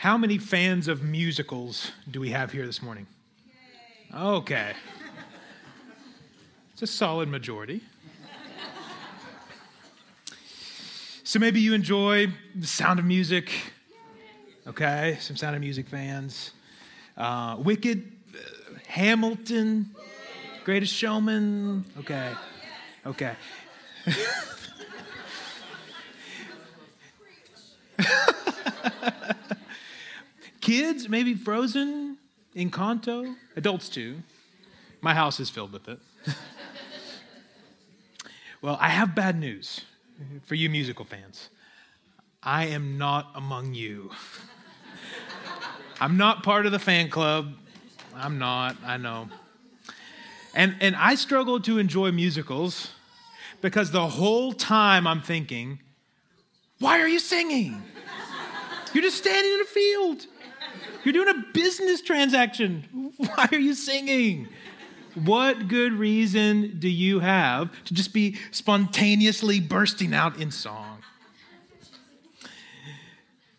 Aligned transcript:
How 0.00 0.16
many 0.16 0.38
fans 0.38 0.88
of 0.88 1.02
musicals 1.02 1.92
do 2.10 2.20
we 2.20 2.30
have 2.30 2.52
here 2.52 2.64
this 2.64 2.80
morning? 2.80 3.06
Okay. 4.14 4.72
It's 6.72 6.80
a 6.80 6.86
solid 6.86 7.28
majority. 7.28 7.82
So 11.22 11.38
maybe 11.38 11.60
you 11.60 11.74
enjoy 11.74 12.28
the 12.54 12.66
sound 12.66 12.98
of 12.98 13.04
music. 13.04 13.50
Okay, 14.66 15.18
some 15.20 15.36
sound 15.36 15.54
of 15.54 15.60
music 15.60 15.86
fans. 15.86 16.52
Uh, 17.14 17.56
Wicked, 17.58 18.10
uh, 18.34 18.78
Hamilton, 18.86 19.94
Greatest 20.64 20.94
Showman. 20.94 21.84
Okay, 21.98 22.32
okay. 23.04 23.34
Kids, 30.70 31.08
maybe 31.08 31.34
Frozen, 31.34 32.16
Encanto, 32.54 33.34
adults 33.56 33.88
too. 33.88 34.22
My 35.00 35.12
house 35.14 35.40
is 35.40 35.50
filled 35.50 35.72
with 35.72 35.88
it. 35.88 35.98
well, 38.62 38.78
I 38.80 38.90
have 38.90 39.16
bad 39.16 39.36
news 39.36 39.80
for 40.44 40.54
you 40.54 40.70
musical 40.70 41.04
fans. 41.04 41.48
I 42.40 42.66
am 42.66 42.98
not 42.98 43.32
among 43.34 43.74
you. 43.74 44.12
I'm 46.00 46.16
not 46.16 46.44
part 46.44 46.66
of 46.66 46.70
the 46.70 46.78
fan 46.78 47.10
club. 47.10 47.52
I'm 48.14 48.38
not, 48.38 48.76
I 48.86 48.96
know. 48.96 49.28
And, 50.54 50.76
and 50.80 50.94
I 50.94 51.16
struggle 51.16 51.58
to 51.62 51.78
enjoy 51.80 52.12
musicals 52.12 52.92
because 53.60 53.90
the 53.90 54.06
whole 54.06 54.52
time 54.52 55.08
I'm 55.08 55.20
thinking, 55.20 55.80
why 56.78 57.00
are 57.00 57.08
you 57.08 57.18
singing? 57.18 57.82
You're 58.94 59.02
just 59.02 59.18
standing 59.18 59.52
in 59.52 59.60
a 59.62 59.64
field. 59.64 60.26
You're 61.04 61.12
doing 61.12 61.28
a 61.28 61.44
business 61.52 62.02
transaction. 62.02 63.12
Why 63.16 63.48
are 63.52 63.58
you 63.58 63.74
singing? 63.74 64.48
What 65.14 65.68
good 65.68 65.92
reason 65.92 66.78
do 66.78 66.88
you 66.88 67.20
have 67.20 67.70
to 67.84 67.94
just 67.94 68.12
be 68.12 68.36
spontaneously 68.50 69.60
bursting 69.60 70.14
out 70.14 70.40
in 70.40 70.50
song? 70.50 70.98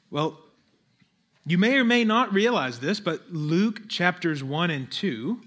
Well, 0.10 0.40
you 1.46 1.58
may 1.58 1.78
or 1.78 1.84
may 1.84 2.04
not 2.04 2.34
realize 2.34 2.80
this, 2.80 3.00
but 3.00 3.32
Luke 3.32 3.90
chapters 3.90 4.44
1 4.44 4.70
and 4.70 4.92
2 4.92 5.42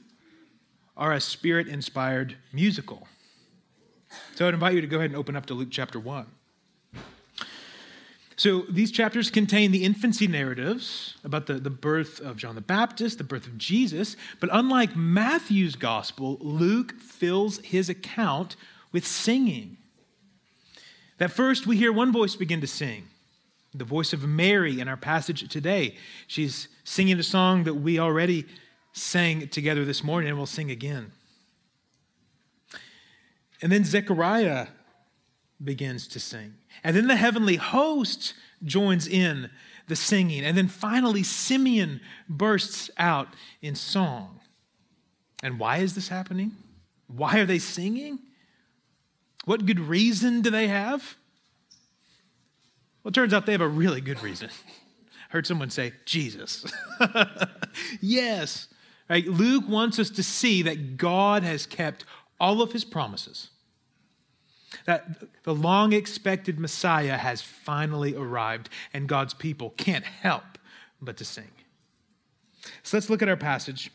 are 0.97 1.13
a 1.13 1.21
spirit 1.21 1.69
inspired 1.69 2.37
musical. 2.53 3.07
So 4.35 4.47
I'd 4.47 4.55
invite 4.55 4.75
you 4.75 4.81
to 4.81 4.87
go 4.87 4.99
ahead 4.99 5.11
and 5.11 5.19
open 5.19 5.37
up 5.37 5.47
to 5.47 5.55
Luke 5.55 5.69
chapter 5.71 5.99
1. 5.99 6.27
So 8.37 8.63
these 8.69 8.91
chapters 8.91 9.31
contain 9.31 9.71
the 9.71 9.85
infancy 9.85 10.27
narratives 10.27 11.15
about 11.23 11.47
the, 11.47 11.55
the 11.55 11.71
birth 11.71 12.21
of 12.21 12.37
John 12.37 12.57
the 12.57 12.61
Baptist, 12.61 13.19
the 13.19 13.25
birth 13.25 13.47
of 13.47 13.59
Jesus. 13.59 14.17
But 14.41 14.51
unlike 14.53 14.97
Matthew's 14.97 15.77
gospel, 15.77 16.39
Luke 16.41 16.99
fills 17.01 17.59
his 17.59 17.89
account 17.89 18.57
with 18.93 19.07
singing. 19.07 19.77
That 21.19 21.31
first 21.31 21.67
we 21.67 21.77
hear 21.77 21.93
one 21.93 22.13
voice 22.13 22.35
begin 22.35 22.61
to 22.61 22.67
sing, 22.67 23.07
the 23.73 23.85
voice 23.85 24.13
of 24.13 24.27
Mary 24.27 24.81
in 24.81 24.89
our 24.89 24.97
passage 24.97 25.49
today. 25.49 25.97
She's 26.27 26.69
singing 26.83 27.19
a 27.21 27.23
song 27.23 27.65
that 27.65 27.75
we 27.75 28.01
already 28.01 28.47
sang 28.93 29.49
together 29.49 29.85
this 29.85 30.03
morning 30.03 30.29
and 30.31 30.37
we'll 30.37 30.47
sing 30.47 30.71
again. 30.73 31.13
And 33.63 33.71
then 33.71 33.85
Zechariah 33.85 34.69
begins 35.63 36.09
to 36.09 36.21
sing. 36.21 36.55
And 36.83 36.97
then 36.97 37.07
the 37.07 37.17
heavenly 37.17 37.57
host 37.57 38.35
joins 38.65 39.07
in 39.07 39.51
the 39.89 39.97
singing. 39.97 40.45
And 40.45 40.57
then 40.57 40.69
finally, 40.69 41.23
Simeon 41.23 42.01
bursts 42.29 42.91
out 42.99 43.29
in 43.61 43.75
song. 43.75 44.41
And 45.43 45.59
why 45.59 45.79
is 45.79 45.95
this 45.95 46.09
happening? 46.09 46.53
Why 47.07 47.39
are 47.39 47.47
they 47.47 47.59
singing? 47.59 48.19
What 49.45 49.67
good 49.67 49.81
reason 49.81 50.41
do 50.41 50.51
they 50.51 50.69
have? 50.69 51.17
Well, 53.03 53.11
it 53.11 53.15
turns 53.15 53.35
out 53.35 53.45
they 53.45 53.53
have 53.53 53.61
a 53.61 53.69
really 53.69 54.01
good 54.01 54.23
reason. 54.23 54.49
I 54.49 54.73
heard 55.31 55.47
someone 55.47 55.69
say, 55.69 55.93
Jesus. 56.07 56.65
yes. 58.01 58.69
Right? 59.11 59.27
Luke 59.27 59.69
wants 59.69 59.99
us 59.99 60.09
to 60.11 60.23
see 60.23 60.63
that 60.63 60.97
God 60.97 61.43
has 61.43 61.67
kept 61.67 62.07
all 62.41 62.63
of 62.63 62.73
his 62.73 62.85
promises 62.85 63.51
that 64.87 65.23
the 65.45 65.55
long 65.55 65.93
expected 65.93 66.59
Messiah 66.59 67.17
has 67.17 67.43
finally 67.43 68.15
arrived, 68.15 68.69
and 68.93 69.09
God's 69.09 69.35
people 69.35 69.71
can't 69.71 70.05
help 70.05 70.59
but 71.01 71.17
to 71.19 71.25
sing. 71.25 71.51
So 72.83 72.97
let's 72.97 73.11
look 73.11 73.23
at 73.23 73.29
our 73.29 73.37
passage. 73.37 73.91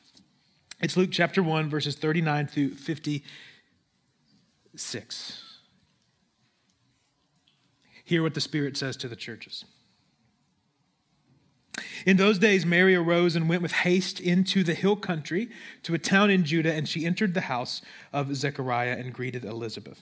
It's 0.82 0.96
Luke 0.96 1.10
chapter 1.12 1.44
1, 1.44 1.70
verses 1.70 1.96
39 1.96 2.48
through 2.48 2.76
56. 2.76 5.44
Hear 8.06 8.24
what 8.24 8.34
the 8.34 8.42
Spirit 8.42 8.78
says 8.78 8.96
to 8.98 9.08
the 9.08 9.16
churches. 9.16 9.66
In 12.06 12.18
those 12.18 12.40
days, 12.40 12.66
Mary 12.66 12.96
arose 12.96 13.36
and 13.36 13.50
went 13.50 13.62
with 13.62 13.72
haste 13.72 14.20
into 14.20 14.64
the 14.64 14.74
hill 14.74 14.96
country 14.96 15.50
to 15.84 15.94
a 15.94 16.00
town 16.00 16.30
in 16.30 16.44
Judah, 16.44 16.74
and 16.74 16.88
she 16.88 17.06
entered 17.06 17.34
the 17.34 17.42
house 17.42 17.82
of 18.14 18.36
Zechariah 18.36 18.98
and 18.98 19.14
greeted 19.14 19.46
Elizabeth. 19.46 20.02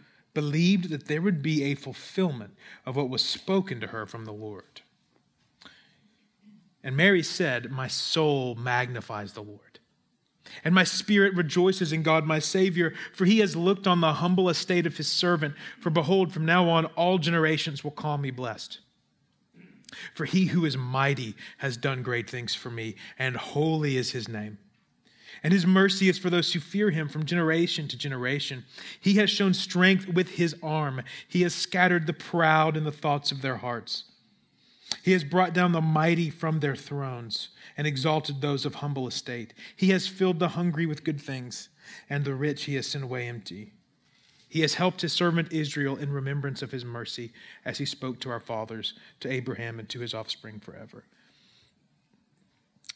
believed 0.33 0.89
that 0.89 1.07
there 1.07 1.21
would 1.21 1.41
be 1.41 1.63
a 1.63 1.75
fulfillment 1.75 2.55
of 2.85 2.95
what 2.95 3.09
was 3.09 3.23
spoken 3.23 3.79
to 3.79 3.87
her 3.87 4.05
from 4.05 4.25
the 4.25 4.33
Lord. 4.33 4.81
And 6.83 6.95
Mary 6.95 7.23
said, 7.23 7.71
My 7.71 7.87
soul 7.87 8.55
magnifies 8.55 9.33
the 9.33 9.43
Lord, 9.43 9.79
and 10.63 10.73
my 10.73 10.83
spirit 10.83 11.35
rejoices 11.35 11.93
in 11.93 12.01
God 12.03 12.25
my 12.25 12.39
Savior, 12.39 12.93
for 13.13 13.25
he 13.25 13.39
has 13.39 13.55
looked 13.55 13.87
on 13.87 14.01
the 14.01 14.13
humble 14.13 14.49
estate 14.49 14.85
of 14.85 14.97
his 14.97 15.07
servant. 15.07 15.55
For 15.79 15.89
behold, 15.89 16.33
from 16.33 16.45
now 16.45 16.69
on 16.69 16.85
all 16.87 17.17
generations 17.17 17.83
will 17.83 17.91
call 17.91 18.17
me 18.17 18.31
blessed. 18.31 18.79
For 20.13 20.25
he 20.25 20.45
who 20.45 20.65
is 20.65 20.77
mighty 20.77 21.35
has 21.57 21.77
done 21.77 22.01
great 22.01 22.29
things 22.29 22.55
for 22.55 22.71
me, 22.71 22.95
and 23.19 23.35
holy 23.35 23.97
is 23.97 24.11
his 24.11 24.27
name 24.27 24.57
and 25.43 25.53
his 25.53 25.65
mercy 25.65 26.09
is 26.09 26.17
for 26.17 26.29
those 26.29 26.53
who 26.53 26.59
fear 26.59 26.91
him 26.91 27.09
from 27.09 27.25
generation 27.25 27.87
to 27.87 27.97
generation. 27.97 28.65
He 28.99 29.15
has 29.15 29.29
shown 29.29 29.53
strength 29.53 30.07
with 30.07 30.29
his 30.29 30.55
arm, 30.61 31.01
he 31.27 31.41
has 31.41 31.53
scattered 31.53 32.07
the 32.07 32.13
proud 32.13 32.77
in 32.77 32.83
the 32.83 32.91
thoughts 32.91 33.31
of 33.31 33.41
their 33.41 33.57
hearts. 33.57 34.05
He 35.03 35.13
has 35.13 35.23
brought 35.23 35.53
down 35.53 35.71
the 35.71 35.81
mighty 35.81 36.29
from 36.29 36.59
their 36.59 36.75
thrones 36.75 37.49
and 37.77 37.87
exalted 37.87 38.41
those 38.41 38.65
of 38.65 38.75
humble 38.75 39.07
estate. 39.07 39.53
He 39.75 39.89
has 39.89 40.07
filled 40.07 40.39
the 40.39 40.49
hungry 40.49 40.85
with 40.85 41.03
good 41.03 41.21
things, 41.21 41.69
and 42.09 42.23
the 42.23 42.35
rich 42.35 42.65
he 42.65 42.75
has 42.75 42.87
sent 42.87 43.03
away 43.03 43.27
empty. 43.27 43.71
He 44.47 44.61
has 44.61 44.73
helped 44.73 45.01
his 45.01 45.13
servant 45.13 45.53
Israel 45.53 45.95
in 45.95 46.11
remembrance 46.11 46.61
of 46.61 46.71
his 46.71 46.83
mercy, 46.83 47.31
as 47.63 47.77
he 47.77 47.85
spoke 47.85 48.19
to 48.19 48.29
our 48.29 48.41
fathers, 48.41 48.93
to 49.21 49.31
Abraham, 49.31 49.79
and 49.79 49.87
to 49.89 50.01
his 50.01 50.13
offspring 50.13 50.59
forever. 50.59 51.05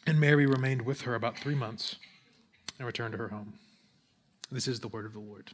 And 0.06 0.20
Mary 0.20 0.46
remained 0.46 0.82
with 0.84 1.02
her 1.02 1.16
about 1.16 1.38
three 1.38 1.56
months 1.56 1.96
and 2.78 2.86
return 2.86 3.12
to 3.12 3.18
her 3.18 3.30
home. 3.30 3.54
This 4.52 4.68
is 4.68 4.80
the 4.80 4.88
word 4.88 5.06
of 5.06 5.14
the 5.14 5.20
Lord. 5.20 5.52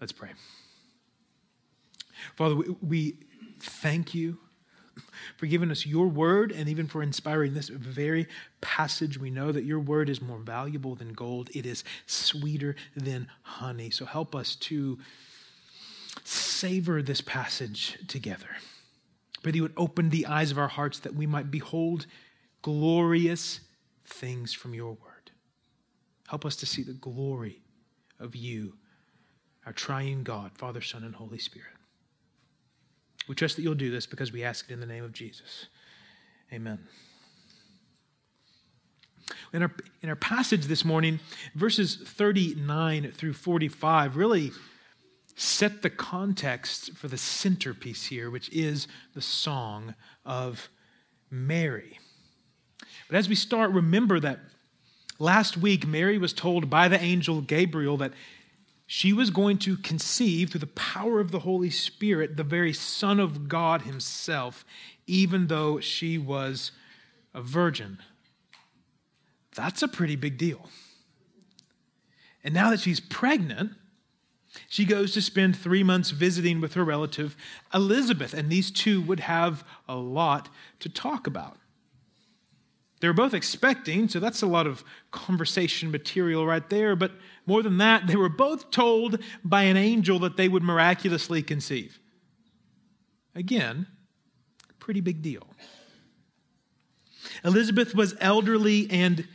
Let's 0.00 0.12
pray. 0.12 0.30
Father, 2.36 2.56
we 2.82 3.16
thank 3.60 4.14
you 4.14 4.38
for 5.36 5.46
giving 5.46 5.70
us 5.70 5.86
your 5.86 6.08
word 6.08 6.52
and 6.52 6.68
even 6.68 6.86
for 6.86 7.02
inspiring 7.02 7.54
this 7.54 7.68
very 7.68 8.26
passage. 8.60 9.18
We 9.18 9.30
know 9.30 9.52
that 9.52 9.64
your 9.64 9.80
word 9.80 10.08
is 10.08 10.20
more 10.20 10.38
valuable 10.38 10.94
than 10.94 11.12
gold, 11.12 11.50
it 11.54 11.66
is 11.66 11.84
sweeter 12.06 12.76
than 12.96 13.28
honey. 13.42 13.90
So 13.90 14.04
help 14.04 14.34
us 14.34 14.56
to 14.56 14.98
savor 16.24 17.02
this 17.02 17.20
passage 17.20 17.98
together. 18.08 18.56
But 19.42 19.54
you 19.54 19.62
would 19.62 19.72
open 19.76 20.10
the 20.10 20.26
eyes 20.26 20.50
of 20.50 20.58
our 20.58 20.68
hearts 20.68 20.98
that 21.00 21.14
we 21.14 21.26
might 21.26 21.50
behold 21.50 22.06
glorious 22.62 23.60
things 24.04 24.52
from 24.52 24.74
your 24.74 24.92
word. 24.92 25.07
Help 26.28 26.44
us 26.44 26.56
to 26.56 26.66
see 26.66 26.82
the 26.82 26.92
glory 26.92 27.62
of 28.20 28.36
you, 28.36 28.74
our 29.64 29.72
triune 29.72 30.22
God, 30.22 30.52
Father, 30.54 30.82
Son, 30.82 31.02
and 31.02 31.14
Holy 31.14 31.38
Spirit. 31.38 31.72
We 33.28 33.34
trust 33.34 33.56
that 33.56 33.62
you'll 33.62 33.74
do 33.74 33.90
this 33.90 34.06
because 34.06 34.30
we 34.30 34.44
ask 34.44 34.68
it 34.68 34.74
in 34.74 34.80
the 34.80 34.86
name 34.86 35.04
of 35.04 35.12
Jesus. 35.12 35.68
Amen. 36.52 36.80
In 39.54 39.62
our, 39.62 39.72
in 40.02 40.10
our 40.10 40.16
passage 40.16 40.66
this 40.66 40.84
morning, 40.84 41.20
verses 41.54 41.96
39 41.96 43.10
through 43.12 43.32
45 43.32 44.16
really 44.16 44.52
set 45.34 45.80
the 45.80 45.90
context 45.90 46.92
for 46.92 47.08
the 47.08 47.16
centerpiece 47.16 48.06
here, 48.06 48.30
which 48.30 48.50
is 48.50 48.86
the 49.14 49.22
song 49.22 49.94
of 50.26 50.68
Mary. 51.30 51.98
But 53.08 53.16
as 53.16 53.30
we 53.30 53.34
start, 53.34 53.70
remember 53.70 54.20
that 54.20 54.40
last 55.18 55.56
week 55.56 55.86
Mary 55.86 56.18
was 56.18 56.32
told 56.32 56.70
by 56.70 56.88
the 56.88 57.00
angel 57.00 57.40
Gabriel 57.40 57.96
that 57.98 58.12
she 58.86 59.12
was 59.12 59.30
going 59.30 59.58
to 59.58 59.76
conceive 59.76 60.50
through 60.50 60.60
the 60.60 60.66
power 60.66 61.20
of 61.20 61.30
the 61.30 61.40
Holy 61.40 61.70
Spirit 61.70 62.36
the 62.36 62.44
very 62.44 62.72
Son 62.72 63.20
of 63.20 63.48
God 63.48 63.82
Himself, 63.82 64.64
even 65.06 65.48
though 65.48 65.78
she 65.78 66.16
was 66.16 66.72
a 67.34 67.42
virgin. 67.42 67.98
That's 69.54 69.82
a 69.82 69.88
pretty 69.88 70.16
big 70.16 70.38
deal. 70.38 70.68
And 72.42 72.54
now 72.54 72.70
that 72.70 72.80
she's 72.80 73.00
pregnant, 73.00 73.72
she 74.68 74.84
goes 74.84 75.12
to 75.12 75.20
spend 75.20 75.56
three 75.56 75.82
months 75.82 76.10
visiting 76.10 76.60
with 76.60 76.74
her 76.74 76.84
relative 76.84 77.36
Elizabeth, 77.74 78.32
and 78.32 78.48
these 78.48 78.70
two 78.70 79.02
would 79.02 79.20
have 79.20 79.64
a 79.86 79.96
lot 79.96 80.48
to 80.80 80.88
talk 80.88 81.26
about. 81.26 81.58
They 83.00 83.08
were 83.08 83.14
both 83.14 83.34
expecting, 83.34 84.08
so 84.08 84.18
that's 84.18 84.42
a 84.42 84.46
lot 84.46 84.66
of 84.66 84.82
conversation 85.10 85.90
material 85.90 86.44
right 86.46 86.68
there. 86.68 86.96
But 86.96 87.12
more 87.46 87.62
than 87.62 87.78
that, 87.78 88.06
they 88.06 88.16
were 88.16 88.28
both 88.28 88.70
told 88.70 89.22
by 89.44 89.62
an 89.64 89.76
angel 89.76 90.18
that 90.20 90.36
they 90.36 90.48
would 90.48 90.62
miraculously 90.62 91.42
conceive. 91.42 92.00
Again, 93.34 93.86
pretty 94.80 95.00
big 95.00 95.22
deal. 95.22 95.46
Elizabeth 97.44 97.94
was 97.94 98.16
elderly 98.20 98.90
and 98.90 99.28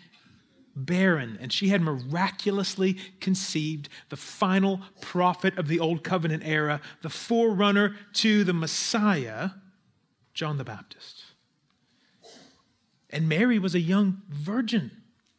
barren, 0.75 1.38
and 1.39 1.54
she 1.54 1.69
had 1.69 1.81
miraculously 1.81 2.95
conceived 3.19 3.88
the 4.10 4.18
final 4.18 4.81
prophet 5.00 5.57
of 5.57 5.68
the 5.68 5.80
Old 5.80 6.04
Covenant 6.04 6.44
era, 6.45 6.81
the 7.01 7.10
forerunner 7.10 7.95
to 8.13 8.44
the 8.44 8.54
Messiah, 8.54 9.51
John 10.33 10.57
the 10.57 10.63
Baptist. 10.63 11.23
And 13.13 13.30
Mary 13.30 13.60
was 13.60 13.75
a 13.75 13.80
young 13.80 14.24
virgin. 14.27 14.92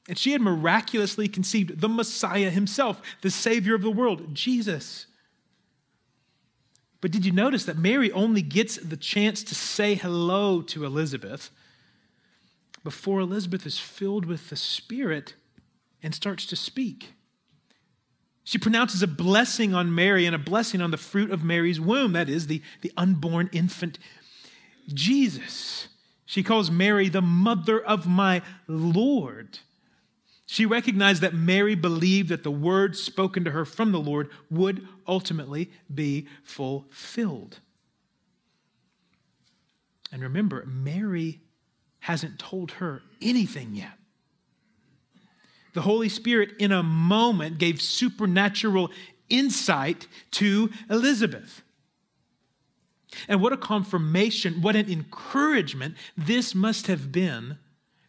And 0.09 0.17
she 0.17 0.33
had 0.33 0.41
miraculously 0.41 1.29
conceived 1.29 1.81
the 1.81 1.89
Messiah 1.89 2.51
himself, 2.51 3.03
the 3.21 3.31
Savior 3.31 3.75
of 3.75 3.83
the 3.83 3.91
world, 3.91 4.35
Jesus. 4.35 5.07
But 7.01 7.11
did 7.11 7.27
you 7.27 7.33
notice 7.33 7.65
that 7.65 7.77
Mary 7.77 8.13
only 8.13 8.43
gets 8.43 8.77
the 8.77 8.97
chance 8.97 9.43
to 9.45 9.55
say 9.55 9.95
hello 9.95 10.63
to 10.63 10.85
Elizabeth 10.85 11.51
before 12.85 13.21
Elizabeth 13.21 13.67
is 13.67 13.79
filled 13.79 14.25
with 14.25 14.51
the 14.51 14.57
Spirit 14.57 15.35
and 16.03 16.15
starts 16.15 16.47
to 16.47 16.57
speak? 16.57 17.15
She 18.45 18.59
pronounces 18.59 19.03
a 19.03 19.07
blessing 19.09 19.75
on 19.75 19.95
Mary 19.95 20.27
and 20.27 20.35
a 20.35 20.39
blessing 20.39 20.81
on 20.81 20.91
the 20.93 20.97
fruit 20.97 21.31
of 21.31 21.43
Mary's 21.43 21.81
womb, 21.81 22.13
that 22.13 22.29
is, 22.29 22.47
the, 22.47 22.63
the 22.83 22.93
unborn 22.97 23.49
infant 23.53 23.99
Jesus. 24.93 25.89
She 26.27 26.43
calls 26.43 26.71
Mary 26.71 27.09
the 27.09 27.23
mother 27.23 27.83
of 27.83 28.07
my 28.07 28.43
Lord. 28.67 29.59
She 30.47 30.67
recognized 30.67 31.23
that 31.23 31.35
Mary 31.35 31.75
believed 31.75 32.29
that 32.29 32.43
the 32.43 32.51
word 32.51 32.97
spoken 32.97 33.45
to 33.45 33.51
her 33.51 33.65
from 33.65 33.93
the 33.93 34.01
Lord 34.01 34.31
would 34.51 34.87
ultimately 35.07 35.71
be 35.93 36.29
fulfilled. 36.43 37.61
And 40.13 40.23
remember, 40.23 40.65
Mary 40.67 41.41
hasn't 42.01 42.39
told 42.39 42.73
her 42.73 43.03
anything 43.21 43.75
yet. 43.75 43.99
The 45.73 45.83
Holy 45.83 46.09
Spirit, 46.09 46.51
in 46.61 46.71
a 46.71 46.85
moment, 46.85 47.59
gave 47.59 47.83
supernatural 47.83 48.93
insight 49.29 50.07
to 50.33 50.71
Elizabeth. 50.89 51.64
And 53.29 53.41
what 53.41 53.53
a 53.53 53.57
confirmation, 53.57 54.63
what 54.63 54.77
an 54.77 54.91
encouragement 54.91 55.97
this 56.17 56.55
must 56.55 56.87
have 56.87 57.13
been 57.13 57.59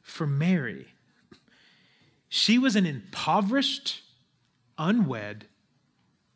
for 0.02 0.28
Mary. 0.28 0.88
She 2.30 2.58
was 2.58 2.76
an 2.76 2.86
impoverished, 2.86 4.02
unwed, 4.78 5.46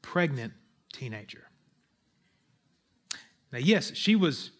pregnant 0.01 0.53
teenager. 0.93 1.49
Now, 3.51 3.59
yes, 3.59 3.95
she 3.95 4.15
was 4.15 4.51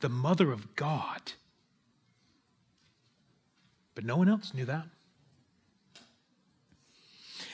the 0.00 0.08
mother 0.08 0.52
of 0.52 0.76
God, 0.76 1.32
but 3.94 4.04
no 4.04 4.16
one 4.16 4.28
else 4.28 4.54
knew 4.54 4.64
that. 4.64 4.86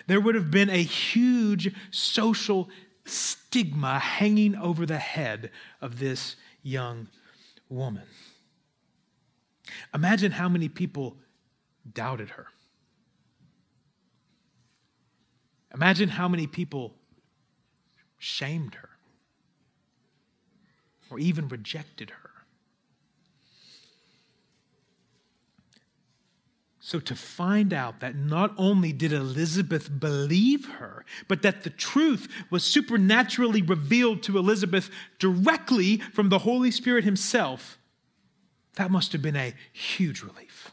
There 0.06 0.20
would 0.20 0.34
have 0.34 0.50
been 0.50 0.70
a 0.70 0.82
huge 0.82 1.74
social 1.90 2.68
stigma 3.10 3.98
hanging 3.98 4.54
over 4.56 4.86
the 4.86 4.98
head 4.98 5.50
of 5.80 5.98
this 5.98 6.36
young 6.62 7.08
woman. 7.68 8.06
Imagine 9.94 10.32
how 10.32 10.48
many 10.48 10.68
people 10.68 11.16
doubted 11.92 12.30
her. 12.30 12.46
Imagine 15.74 16.08
how 16.08 16.28
many 16.28 16.46
people 16.46 16.94
shamed 18.18 18.74
her 18.74 18.90
or 21.10 21.18
even 21.18 21.48
rejected 21.48 22.10
her. 22.10 22.29
So, 26.90 26.98
to 26.98 27.14
find 27.14 27.72
out 27.72 28.00
that 28.00 28.16
not 28.16 28.52
only 28.58 28.92
did 28.92 29.12
Elizabeth 29.12 30.00
believe 30.00 30.66
her, 30.70 31.04
but 31.28 31.42
that 31.42 31.62
the 31.62 31.70
truth 31.70 32.26
was 32.50 32.64
supernaturally 32.64 33.62
revealed 33.62 34.24
to 34.24 34.36
Elizabeth 34.36 34.90
directly 35.20 35.98
from 35.98 36.30
the 36.30 36.40
Holy 36.40 36.72
Spirit 36.72 37.04
Himself, 37.04 37.78
that 38.74 38.90
must 38.90 39.12
have 39.12 39.22
been 39.22 39.36
a 39.36 39.54
huge 39.72 40.22
relief. 40.22 40.72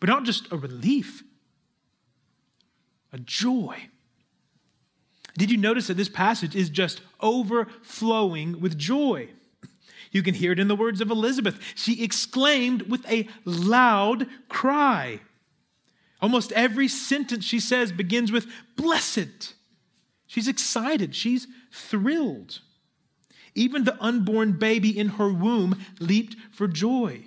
But 0.00 0.10
not 0.10 0.24
just 0.24 0.52
a 0.52 0.58
relief, 0.58 1.22
a 3.10 3.18
joy. 3.20 3.88
Did 5.38 5.50
you 5.50 5.56
notice 5.56 5.86
that 5.86 5.96
this 5.96 6.10
passage 6.10 6.54
is 6.54 6.68
just 6.68 7.00
overflowing 7.22 8.60
with 8.60 8.76
joy? 8.76 9.30
You 10.12 10.22
can 10.22 10.34
hear 10.34 10.52
it 10.52 10.60
in 10.60 10.68
the 10.68 10.76
words 10.76 11.00
of 11.00 11.10
Elizabeth. 11.10 11.58
She 11.74 12.04
exclaimed 12.04 12.82
with 12.82 13.10
a 13.10 13.28
loud 13.44 14.28
cry. 14.48 15.20
Almost 16.20 16.52
every 16.52 16.86
sentence 16.86 17.44
she 17.44 17.58
says 17.58 17.90
begins 17.90 18.30
with 18.30 18.46
blessed. 18.76 19.54
She's 20.26 20.46
excited, 20.46 21.16
she's 21.16 21.48
thrilled. 21.72 22.60
Even 23.54 23.84
the 23.84 24.00
unborn 24.02 24.52
baby 24.52 24.96
in 24.96 25.08
her 25.08 25.32
womb 25.32 25.84
leaped 25.98 26.36
for 26.52 26.68
joy. 26.68 27.24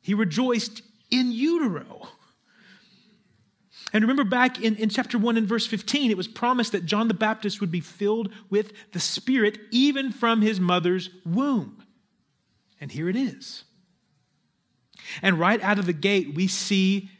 He 0.00 0.14
rejoiced 0.14 0.82
in 1.10 1.32
utero. 1.32 2.08
And 3.92 4.02
remember 4.02 4.24
back 4.24 4.60
in, 4.60 4.76
in 4.76 4.88
chapter 4.88 5.16
1 5.16 5.36
and 5.36 5.46
verse 5.46 5.66
15, 5.66 6.10
it 6.10 6.16
was 6.16 6.28
promised 6.28 6.72
that 6.72 6.86
John 6.86 7.08
the 7.08 7.14
Baptist 7.14 7.60
would 7.60 7.70
be 7.70 7.80
filled 7.80 8.32
with 8.50 8.72
the 8.92 9.00
Spirit 9.00 9.58
even 9.70 10.12
from 10.12 10.42
his 10.42 10.60
mother's 10.60 11.10
womb. 11.24 11.82
And 12.80 12.90
here 12.90 13.08
it 13.08 13.16
is. 13.16 13.64
And 15.22 15.38
right 15.38 15.62
out 15.62 15.78
of 15.78 15.86
the 15.86 15.92
gate, 15.92 16.34
we 16.34 16.46
see 16.48 17.10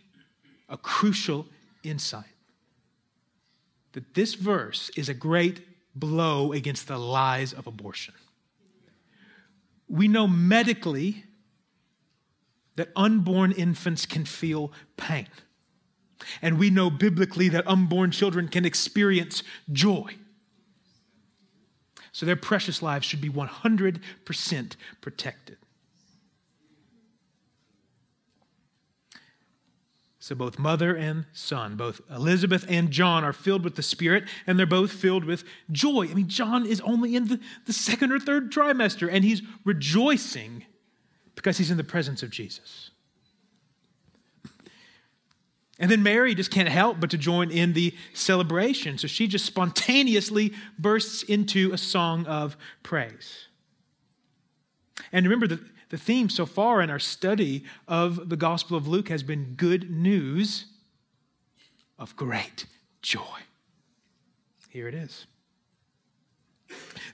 a 0.68 0.76
crucial 0.76 1.46
insight 1.82 2.24
that 3.92 4.14
this 4.14 4.34
verse 4.34 4.90
is 4.96 5.08
a 5.08 5.14
great 5.14 5.62
blow 5.94 6.52
against 6.52 6.86
the 6.86 6.98
lies 6.98 7.54
of 7.54 7.66
abortion. 7.66 8.12
We 9.88 10.08
know 10.08 10.26
medically 10.26 11.24
that 12.74 12.90
unborn 12.94 13.52
infants 13.52 14.04
can 14.04 14.26
feel 14.26 14.70
pain. 14.98 15.28
And 16.42 16.58
we 16.58 16.70
know 16.70 16.90
biblically 16.90 17.48
that 17.50 17.66
unborn 17.66 18.10
children 18.10 18.48
can 18.48 18.64
experience 18.64 19.42
joy. 19.72 20.16
So 22.12 22.24
their 22.24 22.36
precious 22.36 22.80
lives 22.80 23.06
should 23.06 23.20
be 23.20 23.28
100% 23.28 24.76
protected. 25.02 25.58
So 30.26 30.34
both 30.34 30.58
mother 30.58 30.92
and 30.92 31.26
son, 31.32 31.76
both 31.76 32.00
Elizabeth 32.10 32.64
and 32.68 32.90
John, 32.90 33.22
are 33.22 33.32
filled 33.32 33.62
with 33.62 33.76
the 33.76 33.82
Spirit, 33.82 34.24
and 34.44 34.58
they're 34.58 34.66
both 34.66 34.90
filled 34.90 35.24
with 35.24 35.44
joy. 35.70 36.08
I 36.10 36.14
mean, 36.14 36.26
John 36.26 36.66
is 36.66 36.80
only 36.80 37.14
in 37.14 37.28
the, 37.28 37.38
the 37.66 37.72
second 37.72 38.10
or 38.10 38.18
third 38.18 38.50
trimester, 38.50 39.08
and 39.08 39.22
he's 39.22 39.42
rejoicing 39.64 40.64
because 41.36 41.58
he's 41.58 41.70
in 41.70 41.76
the 41.76 41.84
presence 41.84 42.24
of 42.24 42.30
Jesus. 42.30 42.90
And 45.78 45.90
then 45.90 46.02
Mary 46.02 46.34
just 46.34 46.50
can't 46.50 46.68
help 46.68 47.00
but 47.00 47.10
to 47.10 47.18
join 47.18 47.50
in 47.50 47.74
the 47.74 47.94
celebration. 48.14 48.96
So 48.96 49.06
she 49.06 49.26
just 49.26 49.44
spontaneously 49.44 50.54
bursts 50.78 51.22
into 51.22 51.72
a 51.72 51.78
song 51.78 52.26
of 52.26 52.56
praise. 52.82 53.48
And 55.12 55.26
remember 55.26 55.46
that 55.48 55.60
The 55.88 55.98
theme 55.98 56.28
so 56.28 56.46
far 56.46 56.82
in 56.82 56.90
our 56.90 56.98
study 56.98 57.64
of 57.86 58.28
the 58.28 58.36
Gospel 58.36 58.76
of 58.76 58.88
Luke 58.88 59.08
has 59.08 59.22
been 59.22 59.54
good 59.56 59.90
news 59.90 60.66
of 61.98 62.16
great 62.16 62.66
joy. 63.02 63.40
Here 64.68 64.88
it 64.88 64.94
is. 64.94 65.26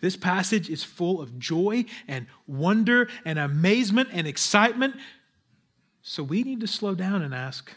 This 0.00 0.16
passage 0.16 0.70
is 0.70 0.82
full 0.82 1.20
of 1.20 1.38
joy 1.38 1.84
and 2.08 2.26
wonder 2.46 3.08
and 3.24 3.38
amazement 3.38 4.08
and 4.12 4.26
excitement. 4.26 4.96
So 6.00 6.22
we 6.22 6.42
need 6.42 6.60
to 6.60 6.66
slow 6.66 6.94
down 6.94 7.20
and 7.20 7.34
ask, 7.34 7.70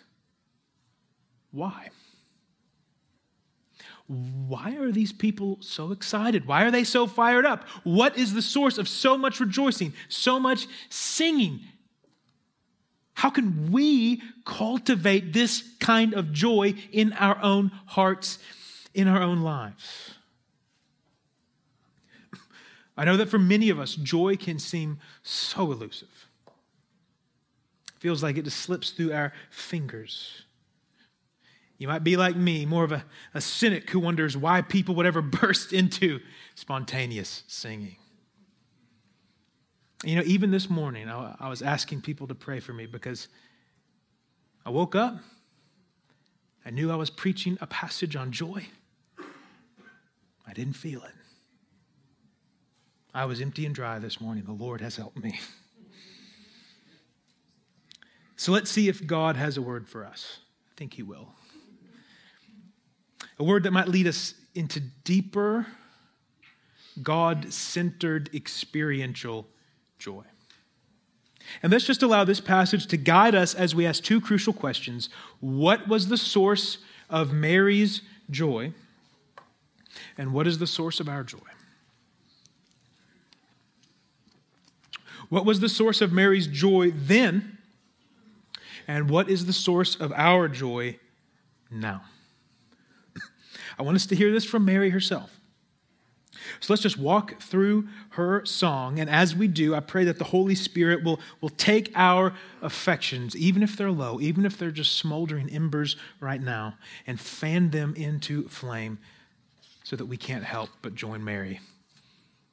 why? 1.56 1.90
Why 4.08 4.76
are 4.76 4.92
these 4.92 5.14
people 5.14 5.58
so 5.62 5.92
excited? 5.92 6.46
Why 6.46 6.64
are 6.64 6.72
they 6.72 6.84
so 6.84 7.08
fired 7.08 7.46
up? 7.46 7.68
What 7.84 8.18
is 8.18 8.34
the 8.34 8.42
source 8.42 8.78
of 8.78 8.88
so 8.88 9.18
much 9.18 9.40
rejoicing, 9.40 9.94
so 10.10 10.40
much 10.40 10.68
singing? 10.90 11.62
How 13.14 13.30
can 13.30 13.72
we 13.72 14.22
cultivate 14.46 15.32
this 15.34 15.64
kind 15.80 16.14
of 16.14 16.34
joy 16.34 16.76
in 16.92 17.14
our 17.14 17.42
own 17.42 17.72
hearts, 17.86 18.38
in 18.94 19.08
our 19.08 19.22
own 19.22 19.42
lives? 19.42 20.12
I 22.98 23.06
know 23.06 23.18
that 23.18 23.30
for 23.30 23.40
many 23.40 23.70
of 23.70 23.80
us, 23.80 23.96
joy 23.96 24.36
can 24.36 24.60
seem 24.60 25.00
so 25.24 25.72
elusive. 25.72 26.28
It 27.96 28.00
feels 28.00 28.22
like 28.22 28.38
it 28.38 28.44
just 28.44 28.60
slips 28.60 28.92
through 28.92 29.14
our 29.14 29.34
fingers. 29.50 30.45
You 31.78 31.88
might 31.88 32.04
be 32.04 32.16
like 32.16 32.36
me, 32.36 32.66
more 32.66 32.84
of 32.84 32.92
a, 32.92 33.04
a 33.34 33.42
cynic 33.42 33.90
who 33.90 34.00
wonders 34.00 34.38
why 34.38 34.62
people 34.62 34.96
would 34.96 35.06
ever 35.06 35.22
burst 35.42 35.74
into 35.74 36.20
spontaneous 36.56 37.44
singing. 37.48 37.98
You 40.04 40.16
know, 40.18 40.24
even 40.26 40.52
this 40.52 40.70
morning, 40.70 41.10
I, 41.10 41.36
I 41.40 41.50
was 41.50 41.62
asking 41.62 42.02
people 42.02 42.28
to 42.28 42.36
pray 42.36 42.60
for 42.60 42.74
me 42.74 42.86
because 42.86 43.28
I 44.66 44.70
woke 44.70 44.96
up, 44.96 45.18
I 46.66 46.70
knew 46.70 46.92
I 46.92 46.96
was 46.96 47.10
preaching 47.10 47.58
a 47.62 47.68
passage 47.68 48.16
on 48.16 48.32
joy. 48.32 48.66
I 50.48 50.54
didn't 50.54 50.74
feel 50.74 51.04
it. 51.04 51.14
I 53.14 53.26
was 53.26 53.40
empty 53.42 53.66
and 53.66 53.74
dry 53.74 54.00
this 54.00 54.20
morning. 54.20 54.44
The 54.44 54.52
Lord 54.52 54.82
has 54.82 54.96
helped 54.96 55.22
me. 55.22 55.40
So 58.38 58.52
let's 58.52 58.70
see 58.70 58.90
if 58.90 59.08
God 59.08 59.38
has 59.38 59.56
a 59.56 59.62
word 59.62 59.88
for 59.88 60.06
us. 60.06 60.40
I 60.70 60.74
think 60.76 60.96
He 60.96 61.04
will. 61.04 61.30
A 63.38 63.44
word 63.44 63.64
that 63.64 63.72
might 63.72 63.88
lead 63.88 64.08
us 64.08 64.34
into 64.54 64.80
deeper, 64.80 65.68
God 67.04 67.52
centered 67.54 68.30
experiential 68.34 69.48
joy. 70.00 70.24
And 71.62 71.72
let's 71.72 71.86
just 71.86 72.02
allow 72.02 72.24
this 72.24 72.40
passage 72.40 72.88
to 72.88 72.98
guide 72.98 73.36
us 73.36 73.54
as 73.54 73.76
we 73.76 73.86
ask 73.86 74.04
two 74.04 74.20
crucial 74.22 74.54
questions. 74.54 75.10
What 75.40 75.88
was 75.88 76.08
the 76.08 76.18
source 76.18 76.80
of 77.10 77.34
Mary's 77.34 78.02
joy? 78.32 78.74
And 80.18 80.34
what 80.34 80.48
is 80.48 80.60
the 80.60 80.68
source 80.68 81.00
of 81.00 81.08
our 81.08 81.24
joy? 81.24 81.38
What 85.30 85.46
was 85.46 85.60
the 85.60 85.70
source 85.70 86.02
of 86.02 86.12
Mary's 86.12 86.48
joy 86.48 86.92
then? 86.92 87.58
And 88.88 89.10
what 89.10 89.30
is 89.30 89.46
the 89.46 89.54
source 89.54 89.96
of 89.96 90.14
our 90.14 90.48
joy 90.48 91.00
now? 91.72 92.04
I 93.78 93.84
want 93.84 93.96
us 93.96 94.06
to 94.08 94.16
hear 94.16 94.32
this 94.32 94.46
from 94.46 94.66
Mary 94.66 94.90
herself. 94.90 95.32
So 96.60 96.74
let's 96.74 96.84
just 96.84 96.98
walk 96.98 97.42
through 97.42 97.88
her 98.10 98.46
song. 98.46 99.00
And 99.00 99.10
as 99.10 99.36
we 99.36 99.48
do, 99.48 99.74
I 99.74 99.80
pray 99.80 100.04
that 100.06 100.18
the 100.18 100.26
Holy 100.26 100.56
Spirit 100.56 101.04
will, 101.04 101.20
will 101.42 101.50
take 101.50 101.92
our 101.96 102.34
affections, 102.62 103.36
even 103.36 103.64
if 103.64 103.78
they're 103.78 103.92
low, 103.92 104.20
even 104.20 104.46
if 104.46 104.58
they're 104.58 104.72
just 104.72 104.98
smoldering 104.98 105.50
embers 105.50 105.96
right 106.20 106.42
now, 106.42 106.76
and 107.08 107.20
fan 107.20 107.72
them 107.72 107.94
into 107.96 108.48
flame 108.48 109.00
so 109.84 109.96
that 109.96 110.06
we 110.06 110.18
can't 110.18 110.44
help 110.44 110.70
but 110.82 110.96
join 110.96 111.24
Mary 111.24 111.60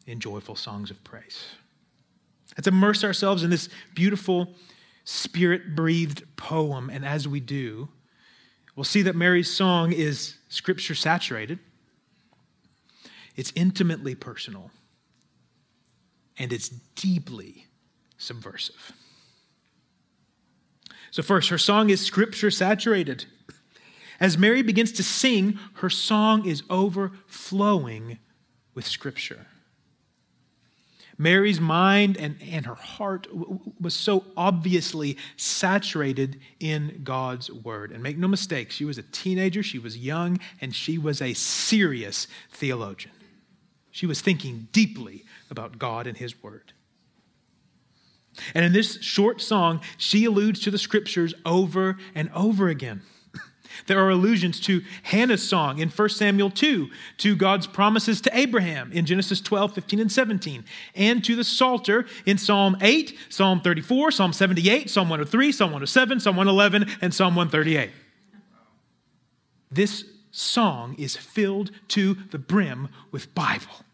in 0.07 0.21
joyful 0.21 0.57
songs 0.57 0.91
of 0.91 1.03
praise. 1.05 1.47
Let's 2.57 2.69
immerse 2.69 3.03
ourselves 3.05 3.43
in 3.43 3.51
this 3.51 3.69
beautiful, 3.95 4.55
spirit 5.05 5.75
breathed 5.75 6.25
poem. 6.37 6.91
And 6.91 7.05
as 7.05 7.27
we 7.27 7.41
do, 7.41 7.89
we'll 8.77 8.85
see 8.85 9.03
that 9.03 9.17
Mary's 9.17 9.53
song 9.53 9.93
is 9.93 10.37
scripture 10.49 10.95
saturated, 10.95 11.59
it's 13.37 13.53
intimately 13.55 14.15
personal, 14.15 14.71
and 16.39 16.53
it's 16.53 16.69
deeply 16.69 17.67
subversive. 18.19 18.93
So, 21.11 21.23
first, 21.23 21.51
her 21.51 21.59
song 21.59 21.91
is 21.91 22.01
scripture 22.01 22.51
saturated. 22.51 23.27
As 24.19 24.39
Mary 24.39 24.63
begins 24.63 24.93
to 24.93 25.03
sing, 25.03 25.59
her 25.75 25.91
song 25.91 26.47
is 26.47 26.63
overflowing 26.71 28.19
with 28.75 28.87
scripture. 28.87 29.47
Mary's 31.19 31.61
mind 31.61 32.17
and, 32.17 32.37
and 32.43 32.67
her 32.67 32.75
heart 32.75 33.27
was 33.81 33.95
so 33.95 34.25
obviously 34.37 35.17
saturated 35.37 36.41
in 36.61 37.01
God's 37.05 37.51
word. 37.51 37.93
And 37.93 38.03
make 38.03 38.19
no 38.19 38.29
mistake, 38.29 38.71
she 38.71 38.85
was 38.85 38.99
a 38.99 39.03
teenager, 39.03 39.63
she 39.63 39.79
was 39.79 39.97
young, 39.97 40.39
and 40.61 40.75
she 40.75 40.99
was 40.99 41.21
a 41.21 41.35
serious 41.35 42.27
theologian. 42.51 43.15
She 43.91 44.07
was 44.07 44.21
thinking 44.21 44.69
deeply 44.73 45.25
about 45.51 45.79
God 45.79 46.07
and 46.07 46.17
his 46.17 46.43
word. 46.43 46.73
And 48.55 48.65
in 48.65 48.73
this 48.73 49.01
short 49.03 49.43
song, 49.43 49.81
she 49.99 50.25
alludes 50.25 50.61
to 50.61 50.71
the 50.71 50.79
scriptures 50.79 51.35
over 51.45 51.99
and 52.15 52.31
over 52.35 52.69
again. 52.69 53.03
There 53.87 53.99
are 53.99 54.11
allusions 54.11 54.61
to 54.61 54.83
Hannah's 55.05 55.47
song 55.47 55.79
in 55.79 55.89
1 55.89 56.09
Samuel 56.11 56.51
2, 56.51 56.91
to 57.19 57.37
God's 57.37 57.67
promises 57.67 58.21
to 58.23 58.37
Abraham 58.37 58.93
in 58.93 59.07
Genesis 59.07 59.41
12, 59.41 59.75
15, 59.75 60.01
and 60.01 60.13
17, 60.13 60.65
and 60.95 61.25
to 61.25 61.37
the 61.37 61.45
Psalter 61.45 62.07
in 62.27 62.39
Psalm 62.39 62.77
8, 62.81 63.17
Psalm 63.29 63.61
34, 63.61 64.11
Psalm 64.11 64.33
78, 64.33 64.91
Psalm 64.91 65.09
103, 65.09 65.53
Psalm 65.53 65.71
107, 65.71 66.21
Psalm 66.21 66.37
111, 66.37 66.89
and 67.01 67.15
Psalm 67.15 67.35
138. 67.35 67.91
This 69.71 70.05
song 70.31 70.95
is 70.99 71.17
filled 71.17 71.71
to 71.89 72.15
the 72.31 72.39
brim 72.39 72.89
with 73.11 73.35
Bible. 73.35 73.85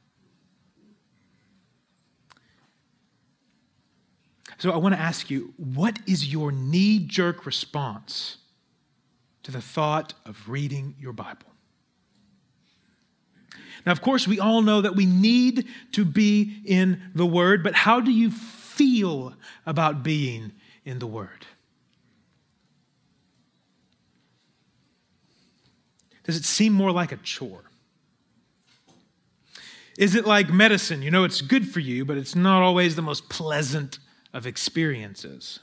So 4.58 4.72
I 4.72 4.76
want 4.76 4.94
to 4.94 5.00
ask 5.00 5.30
you, 5.30 5.54
what 5.56 6.00
is 6.06 6.32
your 6.32 6.50
knee 6.50 6.98
jerk 6.98 7.46
response 7.46 8.38
to 9.48 9.52
the 9.52 9.62
thought 9.62 10.12
of 10.26 10.46
reading 10.46 10.94
your 11.00 11.14
Bible. 11.14 11.46
Now, 13.86 13.92
of 13.92 14.02
course, 14.02 14.28
we 14.28 14.38
all 14.38 14.60
know 14.60 14.82
that 14.82 14.94
we 14.94 15.06
need 15.06 15.66
to 15.92 16.04
be 16.04 16.60
in 16.66 17.00
the 17.14 17.24
Word, 17.24 17.62
but 17.62 17.74
how 17.74 17.98
do 17.98 18.10
you 18.10 18.30
feel 18.30 19.32
about 19.64 20.02
being 20.02 20.52
in 20.84 20.98
the 20.98 21.06
Word? 21.06 21.46
Does 26.24 26.36
it 26.36 26.44
seem 26.44 26.74
more 26.74 26.92
like 26.92 27.10
a 27.10 27.16
chore? 27.16 27.64
Is 29.96 30.14
it 30.14 30.26
like 30.26 30.50
medicine? 30.50 31.00
You 31.00 31.10
know, 31.10 31.24
it's 31.24 31.40
good 31.40 31.66
for 31.66 31.80
you, 31.80 32.04
but 32.04 32.18
it's 32.18 32.36
not 32.36 32.60
always 32.60 32.96
the 32.96 33.02
most 33.02 33.30
pleasant 33.30 33.98
of 34.34 34.46
experiences. 34.46 35.60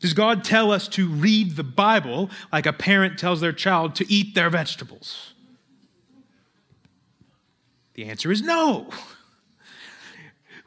Does 0.00 0.14
God 0.14 0.44
tell 0.44 0.70
us 0.70 0.86
to 0.88 1.08
read 1.08 1.56
the 1.56 1.64
Bible 1.64 2.30
like 2.52 2.66
a 2.66 2.72
parent 2.72 3.18
tells 3.18 3.40
their 3.40 3.52
child 3.52 3.94
to 3.96 4.12
eat 4.12 4.34
their 4.34 4.48
vegetables? 4.48 5.32
The 7.94 8.04
answer 8.04 8.30
is 8.30 8.42
no. 8.42 8.90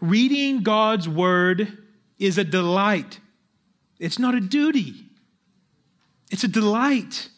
Reading 0.01 0.63
God's 0.63 1.07
word 1.07 1.77
is 2.19 2.37
a 2.37 2.43
delight, 2.43 3.19
it's 3.99 4.19
not 4.19 4.35
a 4.35 4.41
duty, 4.41 5.05
it's 6.29 6.43
a 6.43 6.47
delight. 6.47 7.29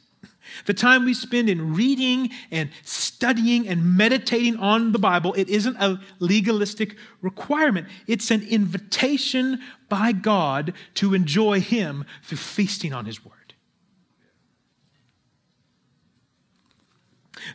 The 0.66 0.74
time 0.74 1.06
we 1.06 1.14
spend 1.14 1.50
in 1.50 1.74
reading 1.74 2.30
and 2.52 2.70
studying 2.84 3.68
and 3.68 3.98
meditating 3.98 4.58
on 4.58 4.92
the 4.92 5.00
Bible, 5.00 5.34
it 5.34 5.50
isn't 5.50 5.78
a 5.78 6.02
legalistic 6.20 6.98
requirement. 7.22 7.88
It's 8.08 8.32
an 8.32 8.42
invitation 8.48 9.60
by 9.90 10.12
God 10.12 10.74
to 10.96 11.14
enjoy 11.14 11.60
Him 11.62 12.06
through 12.24 12.38
feasting 12.38 12.94
on 12.94 13.06
His 13.06 13.24
Word. 13.24 13.34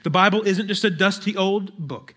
The 0.02 0.10
Bible 0.10 0.42
isn't 0.42 0.68
just 0.68 0.84
a 0.84 0.90
dusty 0.90 1.36
old 1.36 1.76
book. 1.78 2.14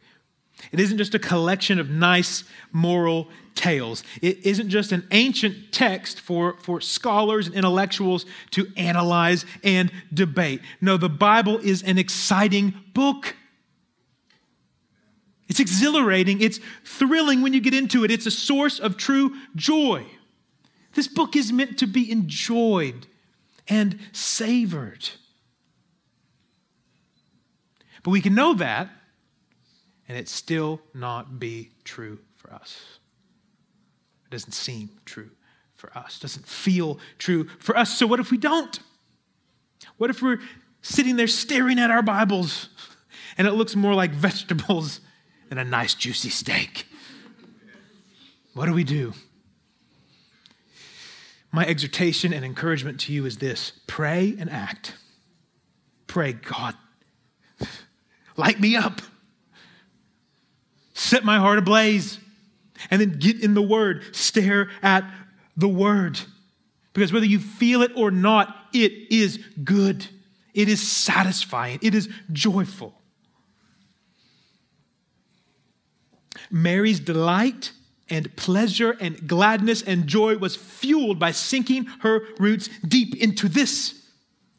It 0.71 0.79
isn't 0.79 0.97
just 0.97 1.15
a 1.15 1.19
collection 1.19 1.79
of 1.79 1.89
nice 1.89 2.43
moral 2.71 3.29
tales. 3.55 4.03
It 4.21 4.45
isn't 4.45 4.69
just 4.69 4.91
an 4.91 5.07
ancient 5.11 5.71
text 5.71 6.19
for, 6.19 6.57
for 6.57 6.79
scholars 6.81 7.47
and 7.47 7.55
intellectuals 7.55 8.25
to 8.51 8.67
analyze 8.77 9.45
and 9.63 9.91
debate. 10.13 10.61
No, 10.79 10.97
the 10.97 11.09
Bible 11.09 11.57
is 11.57 11.83
an 11.83 11.97
exciting 11.97 12.73
book. 12.93 13.35
It's 15.49 15.59
exhilarating, 15.59 16.41
it's 16.41 16.59
thrilling 16.85 17.41
when 17.41 17.53
you 17.53 17.59
get 17.59 17.73
into 17.73 18.05
it. 18.05 18.11
It's 18.11 18.25
a 18.25 18.31
source 18.31 18.79
of 18.79 18.95
true 18.95 19.35
joy. 19.55 20.05
This 20.93 21.07
book 21.07 21.35
is 21.35 21.51
meant 21.51 21.77
to 21.79 21.87
be 21.87 22.09
enjoyed 22.09 23.07
and 23.67 23.99
savored. 24.11 25.09
But 28.03 28.11
we 28.11 28.21
can 28.21 28.33
know 28.33 28.53
that 28.55 28.89
and 30.07 30.17
it 30.17 30.27
still 30.27 30.81
not 30.93 31.39
be 31.39 31.71
true 31.83 32.19
for 32.35 32.53
us. 32.53 32.99
It 34.25 34.31
doesn't 34.31 34.53
seem 34.53 34.89
true 35.05 35.31
for 35.75 35.95
us, 35.97 36.17
it 36.17 36.21
doesn't 36.21 36.47
feel 36.47 36.99
true 37.17 37.47
for 37.59 37.75
us. 37.75 37.97
So, 37.97 38.05
what 38.05 38.19
if 38.19 38.31
we 38.31 38.37
don't? 38.37 38.79
What 39.97 40.09
if 40.09 40.21
we're 40.21 40.39
sitting 40.81 41.15
there 41.15 41.27
staring 41.27 41.79
at 41.79 41.91
our 41.91 42.03
Bibles 42.03 42.69
and 43.37 43.47
it 43.47 43.53
looks 43.53 43.75
more 43.75 43.95
like 43.95 44.11
vegetables 44.11 45.01
than 45.49 45.57
a 45.57 45.63
nice 45.63 45.95
juicy 45.95 46.29
steak? 46.29 46.85
What 48.53 48.65
do 48.65 48.73
we 48.73 48.83
do? 48.83 49.13
My 51.51 51.65
exhortation 51.65 52.33
and 52.33 52.45
encouragement 52.45 52.99
to 53.01 53.13
you 53.13 53.25
is 53.25 53.37
this 53.37 53.73
pray 53.87 54.35
and 54.39 54.49
act. 54.49 54.95
Pray, 56.07 56.33
God, 56.33 56.75
light 58.37 58.59
me 58.59 58.75
up, 58.75 59.01
set 61.01 61.23
my 61.23 61.39
heart 61.39 61.57
ablaze, 61.57 62.19
and 62.91 63.01
then 63.01 63.17
get 63.17 63.41
in 63.43 63.53
the 63.53 63.61
Word, 63.61 64.03
stare 64.15 64.69
at 64.83 65.03
the 65.57 65.67
Word. 65.67 66.19
Because 66.93 67.11
whether 67.11 67.25
you 67.25 67.39
feel 67.39 67.81
it 67.81 67.91
or 67.95 68.11
not, 68.11 68.55
it 68.73 68.91
is 69.11 69.37
good, 69.63 70.05
it 70.53 70.69
is 70.69 70.87
satisfying, 70.87 71.79
it 71.81 71.95
is 71.95 72.07
joyful. 72.31 72.93
Mary's 76.51 76.99
delight 76.99 77.71
and 78.09 78.35
pleasure 78.35 78.95
and 78.99 79.27
gladness 79.27 79.81
and 79.81 80.05
joy 80.05 80.37
was 80.37 80.55
fueled 80.55 81.17
by 81.17 81.31
sinking 81.31 81.85
her 82.01 82.21
roots 82.37 82.69
deep 82.87 83.15
into 83.15 83.47
this, 83.47 84.05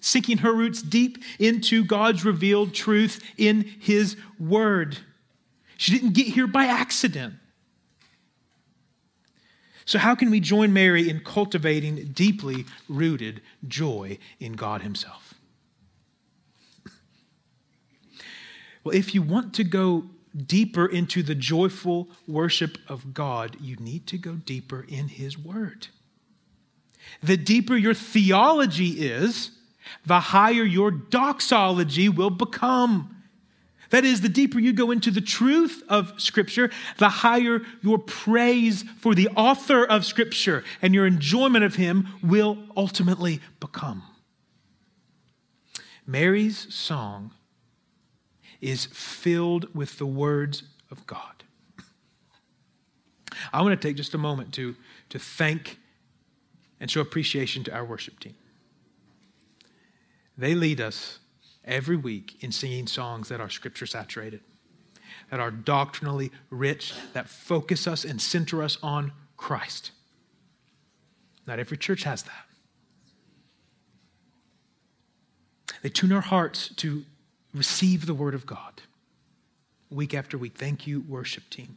sinking 0.01 0.39
her 0.39 0.53
roots 0.53 0.83
deep 0.83 1.19
into 1.39 1.85
God's 1.85 2.25
revealed 2.25 2.75
truth 2.75 3.23
in 3.37 3.63
His 3.79 4.17
Word. 4.41 4.99
She 5.83 5.91
didn't 5.91 6.13
get 6.13 6.29
here 6.29 6.47
by 6.47 6.67
accident. 6.67 7.35
So, 9.85 9.99
how 9.99 10.15
can 10.15 10.31
we 10.31 10.39
join 10.39 10.73
Mary 10.73 11.11
in 11.11 11.19
cultivating 11.25 12.13
deeply 12.13 12.67
rooted 12.89 13.43
joy 13.67 14.19
in 14.39 14.53
God 14.53 14.83
Himself? 14.83 15.35
Well, 18.85 18.95
if 18.95 19.13
you 19.13 19.23
want 19.23 19.55
to 19.55 19.65
go 19.65 20.05
deeper 20.37 20.87
into 20.87 21.21
the 21.21 21.35
joyful 21.35 22.09
worship 22.29 22.79
of 22.89 23.13
God, 23.13 23.57
you 23.61 23.75
need 23.75 24.07
to 24.07 24.19
go 24.19 24.35
deeper 24.35 24.87
in 24.89 25.09
His 25.09 25.37
Word. 25.37 25.89
The 27.25 27.37
deeper 27.37 27.77
your 27.77 27.95
theology 27.95 29.05
is, 29.05 29.51
the 30.07 30.21
higher 30.21 30.63
your 30.63 30.93
doxology 30.93 32.09
will 32.09 32.31
become. 32.31 33.22
That 33.93 34.07
is, 34.07 34.23
the 34.23 34.31
deeper 34.31 34.59
you 34.59 34.73
go 34.73 34.91
into 34.91 35.11
the 35.11 35.21
truth 35.21 35.83
of 35.87 36.19
Scripture, 36.19 36.71
the 36.97 37.11
higher 37.11 37.61
your 37.83 37.99
praise 37.99 38.85
for 38.99 39.15
the 39.15 39.29
author 39.37 39.85
of 39.85 40.07
Scripture 40.07 40.65
and 40.81 40.95
your 40.95 41.07
enjoyment 41.07 41.63
of 41.63 41.75
Him 41.75 42.09
will 42.23 42.57
ultimately 42.75 43.41
become. 43.61 44.03
Mary's 46.07 46.73
song 46.75 47.33
is 48.63 48.87
filled 48.87 49.75
with 49.75 49.99
the 49.99 50.07
words 50.07 50.63
of 50.91 51.07
God. 51.07 51.45
I 53.53 53.61
want 53.61 53.79
to 53.79 53.89
take 53.89 53.99
just 53.99 54.15
a 54.15 54.19
moment 54.19 54.55
to, 54.55 54.75
to 55.11 55.19
thank 55.19 55.79
and 56.81 56.91
show 56.91 57.03
appreciation 57.03 57.63
to 57.65 57.75
our 57.75 57.85
worship 57.85 58.19
team. 58.21 58.37
They 60.39 60.55
lead 60.55 60.81
us 60.81 61.19
every 61.65 61.97
week 61.97 62.43
in 62.43 62.53
singing 62.53 62.87
songs 62.87 63.29
that 63.29 63.41
are 63.41 63.51
scripture 63.51 63.87
saturated, 63.87 64.41
that 65.31 65.41
are 65.41 65.51
doctrinally 65.51 66.31
rich, 66.51 66.93
that 67.13 67.29
focus 67.29 67.87
us 67.87 68.05
and 68.05 68.21
center 68.21 68.63
us 68.63 68.79
on 68.83 69.13
Christ. 69.37 69.93
Not 71.47 71.59
every 71.59 71.77
church 71.77 72.05
has 72.05 72.23
that. 72.25 72.47
They 75.83 75.89
tune 75.89 76.13
our 76.13 76.21
hearts 76.21 76.69
to 76.77 77.05
receive 77.53 78.07
the 78.07 78.15
word 78.15 78.35
of 78.35 78.47
God 78.47 78.83
week 79.91 80.15
after 80.15 80.39
week. 80.39 80.57
Thank 80.57 80.87
you, 80.87 81.05
worship 81.09 81.51
team. 81.51 81.77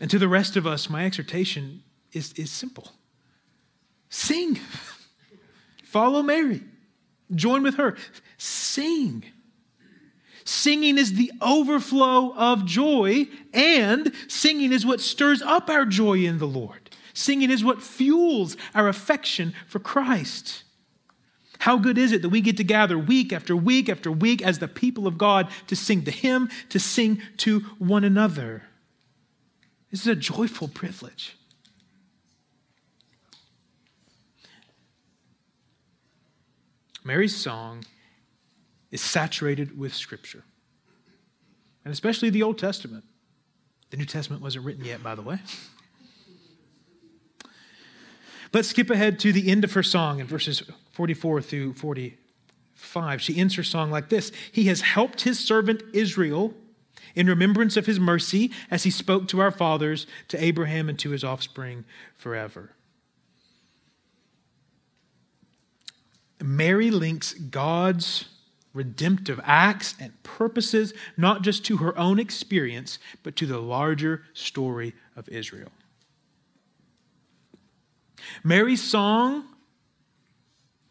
And 0.00 0.10
to 0.10 0.18
the 0.18 0.28
rest 0.28 0.56
of 0.56 0.66
us, 0.66 0.90
my 0.90 1.04
exhortation 1.06 1.82
is, 2.12 2.32
is 2.34 2.50
simple 2.50 2.92
sing, 4.08 4.58
follow 5.94 6.24
Mary, 6.24 6.60
join 7.32 7.62
with 7.62 7.76
her, 7.76 7.96
sing. 8.36 9.24
Singing 10.44 10.98
is 10.98 11.12
the 11.12 11.30
overflow 11.40 12.34
of 12.34 12.66
joy, 12.66 13.28
and 13.52 14.12
singing 14.26 14.72
is 14.72 14.84
what 14.84 15.00
stirs 15.00 15.40
up 15.40 15.70
our 15.70 15.86
joy 15.86 16.24
in 16.24 16.38
the 16.38 16.48
Lord. 16.48 16.90
Singing 17.12 17.48
is 17.48 17.62
what 17.62 17.80
fuels 17.80 18.56
our 18.74 18.88
affection 18.88 19.54
for 19.68 19.78
Christ. 19.78 20.64
How 21.60 21.78
good 21.78 21.96
is 21.96 22.10
it 22.10 22.22
that 22.22 22.30
we 22.30 22.40
get 22.40 22.56
to 22.56 22.64
gather 22.64 22.98
week 22.98 23.32
after 23.32 23.54
week 23.54 23.88
after 23.88 24.10
week 24.10 24.42
as 24.42 24.58
the 24.58 24.66
people 24.66 25.06
of 25.06 25.16
God 25.16 25.48
to 25.68 25.76
sing 25.76 26.02
to 26.06 26.10
Him, 26.10 26.50
to 26.70 26.80
sing 26.80 27.22
to 27.36 27.60
one 27.78 28.02
another? 28.02 28.64
This 29.92 30.00
is 30.00 30.08
a 30.08 30.16
joyful 30.16 30.66
privilege. 30.66 31.36
Mary's 37.04 37.36
song 37.36 37.84
is 38.90 39.02
saturated 39.02 39.78
with 39.78 39.94
Scripture, 39.94 40.42
and 41.84 41.92
especially 41.92 42.30
the 42.30 42.42
Old 42.42 42.58
Testament. 42.58 43.04
The 43.90 43.98
New 43.98 44.06
Testament 44.06 44.42
wasn't 44.42 44.64
written 44.64 44.84
yet, 44.84 45.02
by 45.02 45.14
the 45.14 45.22
way. 45.22 45.38
Let's 48.52 48.68
skip 48.68 48.88
ahead 48.88 49.18
to 49.20 49.32
the 49.32 49.50
end 49.50 49.64
of 49.64 49.72
her 49.74 49.82
song 49.82 50.20
in 50.20 50.26
verses 50.26 50.62
44 50.92 51.42
through 51.42 51.74
45. 51.74 53.20
She 53.20 53.36
ends 53.36 53.56
her 53.56 53.62
song 53.62 53.90
like 53.90 54.08
this 54.08 54.32
He 54.50 54.64
has 54.64 54.80
helped 54.80 55.22
his 55.22 55.38
servant 55.38 55.82
Israel 55.92 56.54
in 57.14 57.26
remembrance 57.26 57.76
of 57.76 57.86
his 57.86 58.00
mercy 58.00 58.50
as 58.70 58.84
he 58.84 58.90
spoke 58.90 59.28
to 59.28 59.40
our 59.40 59.50
fathers, 59.50 60.06
to 60.28 60.42
Abraham, 60.42 60.88
and 60.88 60.98
to 61.00 61.10
his 61.10 61.22
offspring 61.22 61.84
forever. 62.16 62.70
Mary 66.44 66.90
links 66.90 67.32
God's 67.32 68.26
redemptive 68.74 69.40
acts 69.44 69.94
and 69.98 70.22
purposes 70.22 70.92
not 71.16 71.40
just 71.40 71.64
to 71.64 71.78
her 71.78 71.96
own 71.96 72.18
experience, 72.18 72.98
but 73.22 73.34
to 73.36 73.46
the 73.46 73.58
larger 73.58 74.24
story 74.34 74.92
of 75.16 75.26
Israel. 75.30 75.70
Mary's 78.42 78.82
song 78.82 79.44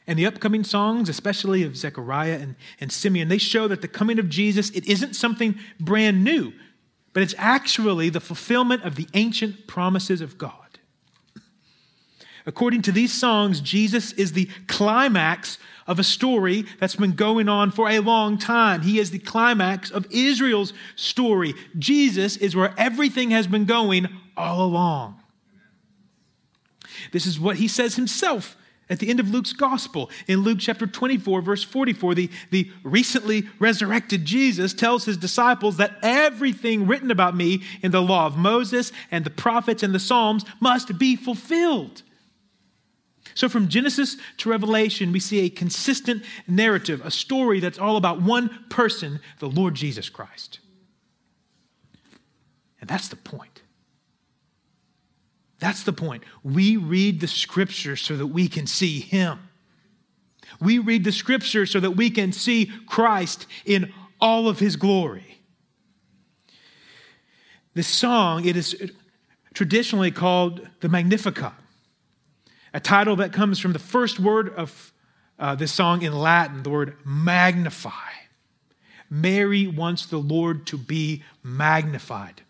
and 0.08 0.18
the 0.18 0.26
upcoming 0.26 0.64
songs, 0.64 1.08
especially 1.08 1.64
of 1.64 1.78
Zechariah 1.78 2.40
and, 2.40 2.56
and 2.80 2.92
Simeon, 2.92 3.28
they 3.28 3.38
show 3.38 3.68
that 3.68 3.82
the 3.82 3.88
coming 3.88 4.18
of 4.18 4.30
Jesus, 4.30 4.72
it 4.72 4.88
isn't 4.88 5.14
something 5.16 5.60
brand 5.80 6.24
new, 6.24 6.52
but 7.14 7.22
it's 7.22 7.36
actually 7.38 8.10
the 8.10 8.20
fulfillment 8.20 8.84
of 8.84 8.96
the 8.96 9.08
ancient 9.14 9.68
promises 9.68 10.20
of 10.20 10.38
God. 10.38 10.63
According 12.46 12.82
to 12.84 12.92
these 12.92 13.14
songs, 13.14 13.62
Jesus 13.62 14.12
is 14.14 14.34
the 14.34 14.50
climax 14.68 15.58
of 15.88 16.00
a 16.00 16.04
story 16.04 16.66
that's 16.80 16.96
been 16.96 17.14
going 17.14 17.50
on 17.50 17.72
for 17.72 17.90
a 17.90 18.00
long 18.00 18.38
time. 18.38 18.82
He 18.82 19.00
is 19.00 19.12
the 19.12 19.20
climax 19.20 19.92
of 19.92 20.08
Israel's 20.12 20.74
story. 20.96 21.54
Jesus 21.78 22.38
is 22.38 22.56
where 22.56 22.74
everything 22.78 23.32
has 23.32 23.48
been 23.48 23.66
going 23.66 24.08
all 24.36 24.66
along. 24.66 25.20
This 27.12 27.26
is 27.26 27.40
what 27.40 27.58
he 27.58 27.68
says 27.68 27.96
himself 27.96 28.56
at 28.90 29.00
the 29.00 29.10
end 29.10 29.20
of 29.20 29.30
Luke's 29.30 29.54
gospel. 29.54 30.10
In 30.28 30.42
Luke 30.42 30.60
chapter 30.60 30.86
24, 30.86 31.42
verse 31.42 31.64
44, 31.64 32.16
the, 32.16 32.30
the 32.52 32.70
recently 32.84 33.48
resurrected 33.60 34.26
Jesus 34.26 34.74
tells 34.74 35.06
his 35.06 35.18
disciples 35.18 35.78
that 35.78 35.98
everything 36.02 36.88
written 36.88 37.10
about 37.10 37.36
me 37.36 37.64
in 37.82 37.92
the 37.92 38.02
law 38.02 38.26
of 38.26 38.38
Moses 38.38 38.92
and 39.12 39.26
the 39.26 39.30
prophets 39.30 39.84
and 39.84 39.96
the 39.96 40.00
Psalms 40.00 40.46
must 40.60 40.98
be 40.98 41.16
fulfilled. 41.16 42.04
So, 43.36 43.50
from 43.50 43.68
Genesis 43.68 44.18
to 44.38 44.50
Revelation, 44.50 45.12
we 45.12 45.20
see 45.20 45.42
a 45.42 45.50
consistent 45.50 46.24
narrative, 46.48 47.02
a 47.04 47.12
story 47.12 47.60
that's 47.60 47.80
all 47.80 47.98
about 47.98 48.22
one 48.22 48.66
person, 48.70 49.20
the 49.40 49.50
Lord 49.50 49.76
Jesus 49.76 50.10
Christ. 50.10 50.60
And 52.80 52.90
that's 52.90 53.08
the 53.08 53.16
point. 53.16 53.62
That's 55.60 55.84
the 55.84 55.94
point. 55.94 56.24
We 56.44 56.76
read 56.76 57.22
the 57.22 57.28
scripture 57.28 57.96
so 57.96 58.18
that 58.18 58.28
we 58.28 58.50
can 58.50 58.68
see 58.68 59.00
him. 59.00 59.40
We 60.60 60.78
read 60.80 61.06
the 61.06 61.12
scripture 61.12 61.66
so 61.66 61.80
that 61.80 61.92
we 61.92 62.10
can 62.10 62.34
see 62.34 62.70
Christ 62.86 63.48
in 63.66 63.94
all 64.20 64.48
of 64.48 64.60
his 64.60 64.76
glory. 64.76 65.42
This 67.74 67.88
song, 67.88 68.46
it 68.46 68.56
is 68.56 68.92
traditionally 69.54 70.12
called 70.12 70.68
the 70.82 70.90
Magnificat, 70.90 71.54
a 72.74 72.80
title 72.80 73.16
that 73.18 73.32
comes 73.32 73.60
from 73.60 73.74
the 73.74 73.80
first 73.80 74.20
word 74.20 74.50
of 74.56 74.94
uh, 75.40 75.56
this 75.56 75.72
song 75.72 76.02
in 76.02 76.14
Latin, 76.14 76.64
the 76.64 76.70
word 76.70 76.96
magnify. 77.06 77.92
Mary 79.10 79.68
wants 79.68 80.06
the 80.06 80.18
Lord 80.18 80.66
to 80.68 80.78
be 80.78 81.24
magnified. 81.44 82.42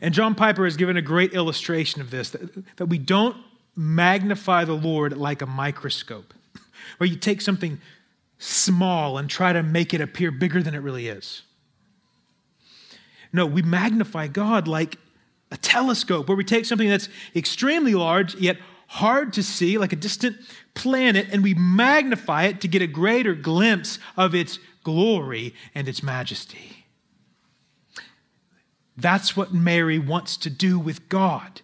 And 0.00 0.12
John 0.12 0.34
Piper 0.34 0.64
has 0.64 0.76
given 0.76 0.96
a 0.96 1.02
great 1.02 1.32
illustration 1.32 2.00
of 2.00 2.10
this 2.10 2.30
that, 2.30 2.76
that 2.76 2.86
we 2.86 2.98
don't 2.98 3.36
magnify 3.76 4.64
the 4.64 4.72
Lord 4.74 5.16
like 5.16 5.42
a 5.42 5.46
microscope, 5.46 6.34
where 6.98 7.08
you 7.08 7.16
take 7.16 7.40
something 7.40 7.80
small 8.38 9.18
and 9.18 9.30
try 9.30 9.52
to 9.52 9.62
make 9.62 9.94
it 9.94 10.00
appear 10.00 10.32
bigger 10.32 10.62
than 10.62 10.74
it 10.74 10.78
really 10.78 11.06
is. 11.06 11.42
No, 13.32 13.46
we 13.46 13.62
magnify 13.62 14.26
God 14.26 14.66
like 14.66 14.98
a 15.52 15.56
telescope, 15.56 16.28
where 16.28 16.36
we 16.36 16.44
take 16.44 16.64
something 16.64 16.88
that's 16.88 17.08
extremely 17.36 17.94
large, 17.94 18.34
yet 18.34 18.56
hard 18.92 19.32
to 19.32 19.42
see, 19.42 19.78
like 19.78 19.94
a 19.94 19.96
distant 19.96 20.36
planet, 20.74 21.26
and 21.32 21.42
we 21.42 21.54
magnify 21.54 22.44
it 22.44 22.60
to 22.60 22.68
get 22.68 22.82
a 22.82 22.86
greater 22.86 23.34
glimpse 23.34 23.98
of 24.18 24.34
its 24.34 24.58
glory 24.84 25.54
and 25.74 25.88
its 25.88 26.02
majesty. 26.02 26.84
That's 28.94 29.34
what 29.34 29.54
Mary 29.54 29.98
wants 29.98 30.36
to 30.36 30.50
do 30.50 30.78
with 30.78 31.08
God. 31.08 31.62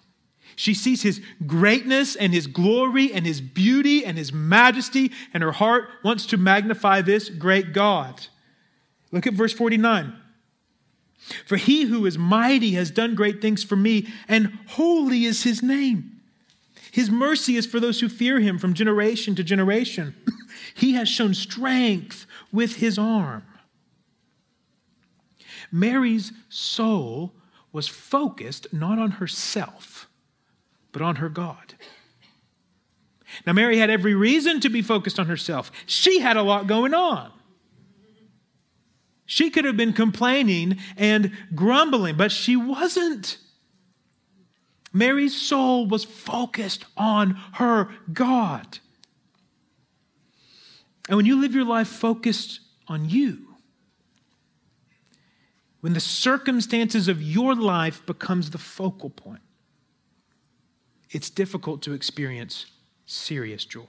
She 0.56 0.72
sees 0.72 1.02
his 1.02 1.20
greatness 1.46 2.16
and 2.16 2.32
his 2.32 2.46
glory 2.46 3.12
and 3.12 3.26
his 3.26 3.42
beauty 3.42 4.06
and 4.06 4.16
his 4.16 4.32
majesty, 4.32 5.12
and 5.34 5.42
her 5.42 5.52
heart 5.52 5.90
wants 6.02 6.24
to 6.26 6.38
magnify 6.38 7.02
this 7.02 7.28
great 7.28 7.74
God. 7.74 8.26
Look 9.12 9.26
at 9.26 9.34
verse 9.34 9.52
49. 9.52 10.16
For 11.44 11.58
he 11.58 11.82
who 11.82 12.06
is 12.06 12.16
mighty 12.16 12.70
has 12.72 12.90
done 12.90 13.14
great 13.14 13.42
things 13.42 13.62
for 13.62 13.76
me, 13.76 14.08
and 14.26 14.58
holy 14.68 15.26
is 15.26 15.42
his 15.42 15.62
name. 15.62 16.17
His 16.90 17.10
mercy 17.10 17.56
is 17.56 17.66
for 17.66 17.80
those 17.80 18.00
who 18.00 18.08
fear 18.08 18.40
him 18.40 18.58
from 18.58 18.74
generation 18.74 19.34
to 19.34 19.44
generation. 19.44 20.14
he 20.74 20.92
has 20.92 21.08
shown 21.08 21.34
strength 21.34 22.26
with 22.52 22.76
his 22.76 22.98
arm. 22.98 23.44
Mary's 25.70 26.32
soul 26.48 27.32
was 27.72 27.88
focused 27.88 28.72
not 28.72 28.98
on 28.98 29.12
herself, 29.12 30.08
but 30.92 31.02
on 31.02 31.16
her 31.16 31.28
God. 31.28 31.74
Now, 33.46 33.52
Mary 33.52 33.78
had 33.78 33.90
every 33.90 34.14
reason 34.14 34.60
to 34.60 34.70
be 34.70 34.82
focused 34.82 35.18
on 35.18 35.26
herself. 35.26 35.70
She 35.86 36.20
had 36.20 36.36
a 36.36 36.42
lot 36.42 36.66
going 36.66 36.94
on. 36.94 37.30
She 39.26 39.50
could 39.50 39.66
have 39.66 39.76
been 39.76 39.92
complaining 39.92 40.78
and 40.96 41.32
grumbling, 41.54 42.16
but 42.16 42.32
she 42.32 42.56
wasn't. 42.56 43.36
Mary's 44.92 45.38
soul 45.40 45.86
was 45.86 46.04
focused 46.04 46.84
on 46.96 47.40
her 47.54 47.88
God. 48.12 48.78
And 51.08 51.16
when 51.16 51.26
you 51.26 51.40
live 51.40 51.54
your 51.54 51.64
life 51.64 51.88
focused 51.88 52.60
on 52.86 53.08
you, 53.08 53.46
when 55.80 55.92
the 55.92 56.00
circumstances 56.00 57.08
of 57.08 57.22
your 57.22 57.54
life 57.54 58.04
becomes 58.04 58.50
the 58.50 58.58
focal 58.58 59.10
point, 59.10 59.40
it's 61.10 61.30
difficult 61.30 61.82
to 61.82 61.92
experience 61.92 62.66
serious 63.06 63.64
joy. 63.64 63.84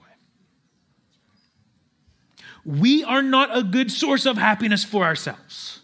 We 2.64 3.04
are 3.04 3.22
not 3.22 3.56
a 3.56 3.62
good 3.62 3.90
source 3.90 4.26
of 4.26 4.36
happiness 4.36 4.84
for 4.84 5.04
ourselves. 5.04 5.80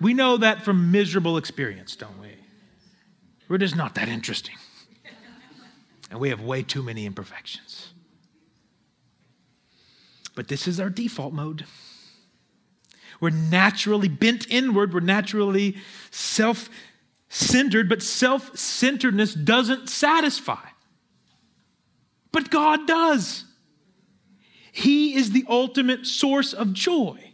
We 0.00 0.14
know 0.14 0.38
that 0.38 0.64
from 0.64 0.90
miserable 0.90 1.36
experience, 1.36 1.96
don't 1.96 2.18
we? 2.20 2.29
We're 3.50 3.58
just 3.58 3.74
not 3.74 3.96
that 3.96 4.08
interesting. 4.08 4.54
And 6.08 6.20
we 6.20 6.28
have 6.28 6.40
way 6.40 6.62
too 6.62 6.84
many 6.84 7.04
imperfections. 7.04 7.92
But 10.36 10.46
this 10.46 10.68
is 10.68 10.78
our 10.78 10.88
default 10.88 11.32
mode. 11.32 11.64
We're 13.20 13.30
naturally 13.30 14.06
bent 14.06 14.46
inward, 14.48 14.94
we're 14.94 15.00
naturally 15.00 15.76
self 16.12 16.70
centered, 17.28 17.88
but 17.88 18.02
self 18.02 18.56
centeredness 18.56 19.34
doesn't 19.34 19.90
satisfy. 19.90 20.68
But 22.30 22.50
God 22.50 22.86
does. 22.86 23.46
He 24.70 25.16
is 25.16 25.32
the 25.32 25.44
ultimate 25.48 26.06
source 26.06 26.52
of 26.52 26.72
joy. 26.72 27.29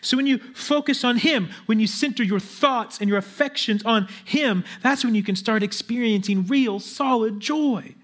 So 0.00 0.16
when 0.16 0.26
you 0.26 0.38
focus 0.54 1.04
on 1.04 1.18
Him, 1.18 1.50
when 1.66 1.80
you 1.80 1.86
center 1.86 2.22
your 2.22 2.40
thoughts 2.40 2.98
and 2.98 3.08
your 3.08 3.18
affections 3.18 3.84
on 3.84 4.08
Him, 4.24 4.64
that's 4.82 5.04
when 5.04 5.14
you 5.14 5.22
can 5.22 5.36
start 5.36 5.62
experiencing 5.62 6.46
real, 6.46 6.80
solid 6.80 7.40
joy. 7.40 7.94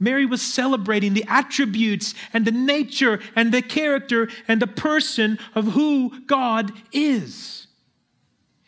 Mary 0.00 0.24
was 0.24 0.40
celebrating 0.40 1.12
the 1.12 1.26
attributes 1.28 2.14
and 2.32 2.46
the 2.46 2.50
nature 2.50 3.20
and 3.36 3.52
the 3.52 3.60
character 3.60 4.28
and 4.48 4.60
the 4.60 4.66
person 4.66 5.38
of 5.54 5.66
who 5.72 6.20
God 6.22 6.72
is. 6.90 7.66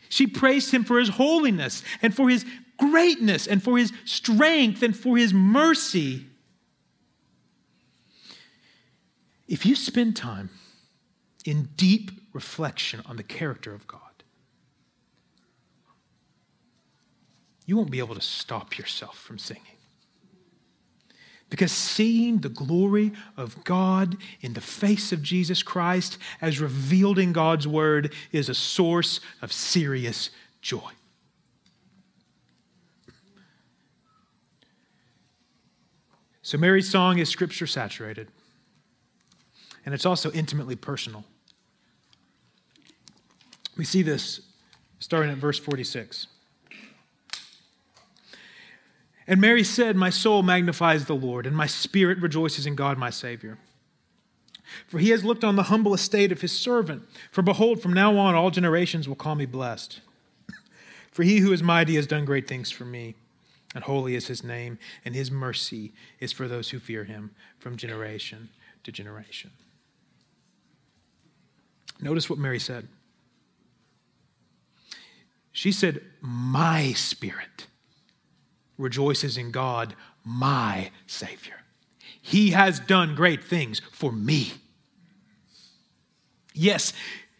She 0.09 0.27
praised 0.27 0.71
him 0.71 0.83
for 0.83 0.99
his 0.99 1.09
holiness 1.09 1.81
and 2.03 2.15
for 2.15 2.29
his 2.29 2.45
greatness 2.77 3.47
and 3.47 3.63
for 3.63 3.79
his 3.79 3.91
strength 4.05 4.83
and 4.83 4.95
for 4.95 5.17
his 5.17 5.33
mercy. 5.33 6.27
If 9.47 9.65
you 9.65 9.75
spend 9.75 10.15
time 10.15 10.51
in 11.45 11.69
deep 11.75 12.11
reflection 12.33 13.01
on 13.05 13.15
the 13.15 13.23
character 13.23 13.73
of 13.73 13.87
God, 13.87 13.99
you 17.65 17.77
won't 17.77 17.91
be 17.91 17.99
able 17.99 18.15
to 18.15 18.21
stop 18.21 18.77
yourself 18.77 19.17
from 19.17 19.37
singing. 19.37 19.63
Because 21.49 21.71
seeing 21.71 22.39
the 22.39 22.49
glory 22.49 23.13
of 23.37 23.63
God 23.63 24.17
in 24.41 24.53
the 24.53 24.61
face 24.61 25.11
of 25.11 25.21
Jesus 25.21 25.61
Christ 25.61 26.17
as 26.41 26.59
revealed 26.59 27.19
in 27.19 27.31
God's 27.31 27.67
word 27.67 28.11
is 28.31 28.49
a 28.49 28.55
source 28.55 29.19
of 29.39 29.53
serious 29.53 30.31
joy. 30.61 30.89
So, 36.41 36.57
Mary's 36.57 36.89
song 36.89 37.19
is 37.19 37.29
scripture 37.29 37.67
saturated, 37.67 38.27
and 39.85 39.93
it's 39.93 40.05
also 40.05 40.31
intimately 40.31 40.75
personal. 40.75 41.23
We 43.77 43.85
see 43.85 44.01
this 44.01 44.41
starting 44.99 45.31
at 45.31 45.37
verse 45.37 45.59
46. 45.59 46.27
And 49.27 49.39
Mary 49.39 49.63
said, 49.63 49.95
My 49.95 50.09
soul 50.09 50.43
magnifies 50.43 51.05
the 51.05 51.15
Lord, 51.15 51.45
and 51.45 51.55
my 51.55 51.67
spirit 51.67 52.19
rejoices 52.19 52.65
in 52.65 52.75
God 52.75 52.97
my 52.97 53.09
Savior. 53.09 53.57
For 54.87 54.99
he 54.99 55.09
has 55.09 55.23
looked 55.23 55.43
on 55.43 55.55
the 55.55 55.63
humble 55.63 55.93
estate 55.93 56.31
of 56.31 56.41
his 56.41 56.51
servant. 56.51 57.03
For 57.31 57.41
behold, 57.41 57.81
from 57.81 57.93
now 57.93 58.17
on 58.17 58.35
all 58.35 58.49
generations 58.49 59.07
will 59.07 59.15
call 59.15 59.35
me 59.35 59.45
blessed. 59.45 60.01
For 61.11 61.23
he 61.23 61.39
who 61.39 61.53
is 61.53 61.61
mighty 61.61 61.95
has 61.95 62.07
done 62.07 62.25
great 62.25 62.47
things 62.47 62.71
for 62.71 62.85
me, 62.85 63.15
and 63.75 63.83
holy 63.83 64.15
is 64.15 64.27
his 64.27 64.43
name, 64.43 64.79
and 65.05 65.13
his 65.13 65.29
mercy 65.29 65.93
is 66.19 66.31
for 66.31 66.47
those 66.47 66.69
who 66.69 66.79
fear 66.79 67.03
him 67.03 67.31
from 67.59 67.77
generation 67.77 68.49
to 68.83 68.91
generation. 68.91 69.51
Notice 72.01 72.29
what 72.29 72.39
Mary 72.39 72.59
said. 72.59 72.87
She 75.53 75.71
said, 75.71 76.01
My 76.19 76.91
spirit 76.93 77.67
rejoices 78.77 79.37
in 79.37 79.51
God, 79.51 79.95
my 80.25 80.91
Savior. 81.07 81.61
He 82.21 82.51
has 82.51 82.79
done 82.79 83.15
great 83.15 83.43
things 83.43 83.79
for 83.91 84.11
me. 84.11 84.53
Yes, 86.53 86.91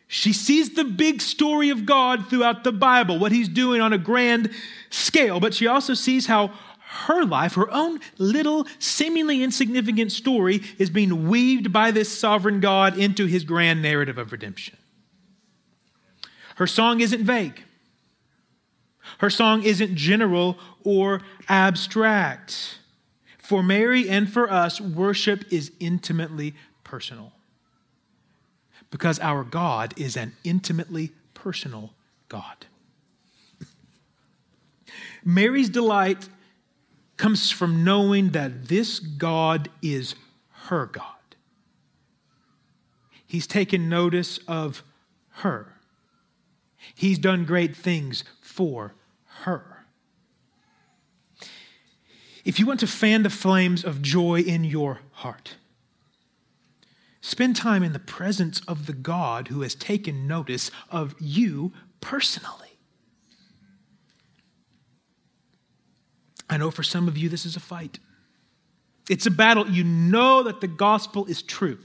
she 0.07 0.31
sees 0.31 0.75
the 0.75 0.83
big 0.83 1.21
story 1.21 1.69
of 1.69 1.85
God 1.87 2.29
throughout 2.29 2.63
the 2.63 2.71
Bible, 2.71 3.17
what 3.17 3.31
He's 3.31 3.49
doing 3.49 3.81
on 3.81 3.93
a 3.93 3.97
grand 3.97 4.51
scale, 4.91 5.39
but 5.39 5.55
she 5.55 5.65
also 5.65 5.95
sees 5.95 6.27
how 6.27 6.51
her 7.07 7.25
life, 7.25 7.55
her 7.55 7.71
own 7.71 7.99
little, 8.19 8.67
seemingly 8.77 9.41
insignificant 9.41 10.11
story, 10.11 10.61
is 10.77 10.91
being 10.91 11.27
weaved 11.27 11.73
by 11.73 11.89
this 11.89 12.15
sovereign 12.15 12.59
God 12.59 12.95
into 12.95 13.25
His 13.25 13.43
grand 13.43 13.81
narrative 13.81 14.19
of 14.19 14.31
redemption. 14.31 14.77
Her 16.57 16.67
song 16.67 17.01
isn't 17.01 17.23
vague. 17.23 17.63
Her 19.19 19.29
song 19.29 19.63
isn't 19.63 19.95
general 19.95 20.57
or 20.83 21.21
abstract. 21.47 22.79
For 23.37 23.61
Mary 23.61 24.09
and 24.09 24.31
for 24.31 24.49
us, 24.51 24.79
worship 24.79 25.51
is 25.51 25.71
intimately 25.79 26.55
personal. 26.83 27.33
Because 28.89 29.19
our 29.19 29.43
God 29.43 29.93
is 29.97 30.15
an 30.15 30.33
intimately 30.43 31.11
personal 31.33 31.93
God. 32.29 32.65
Mary's 35.25 35.69
delight 35.69 36.29
comes 37.17 37.51
from 37.51 37.83
knowing 37.83 38.29
that 38.29 38.67
this 38.67 38.99
God 38.99 39.69
is 39.81 40.15
her 40.67 40.85
God. 40.85 41.05
He's 43.25 43.47
taken 43.47 43.89
notice 43.89 44.39
of 44.47 44.83
her. 45.37 45.72
He's 46.95 47.19
done 47.19 47.45
great 47.45 47.75
things 47.75 48.23
for 48.41 48.93
her. 49.43 49.85
If 52.45 52.59
you 52.59 52.65
want 52.65 52.81
to 52.81 52.87
fan 52.87 53.23
the 53.23 53.29
flames 53.29 53.83
of 53.83 54.01
joy 54.01 54.41
in 54.41 54.63
your 54.63 54.99
heart, 55.11 55.55
spend 57.21 57.55
time 57.55 57.83
in 57.83 57.93
the 57.93 57.99
presence 57.99 58.59
of 58.67 58.85
the 58.85 58.93
God 58.93 59.47
who 59.47 59.61
has 59.61 59.75
taken 59.75 60.27
notice 60.27 60.69
of 60.89 61.15
you 61.19 61.71
personally. 62.01 62.77
I 66.49 66.57
know 66.57 66.69
for 66.69 66.83
some 66.83 67.07
of 67.07 67.17
you 67.17 67.29
this 67.29 67.45
is 67.45 67.55
a 67.55 67.61
fight. 67.61 67.99
It's 69.09 69.25
a 69.25 69.31
battle. 69.31 69.69
You 69.69 69.83
know 69.83 70.43
that 70.43 70.61
the 70.61 70.67
gospel 70.67 71.25
is 71.25 71.41
true. 71.41 71.79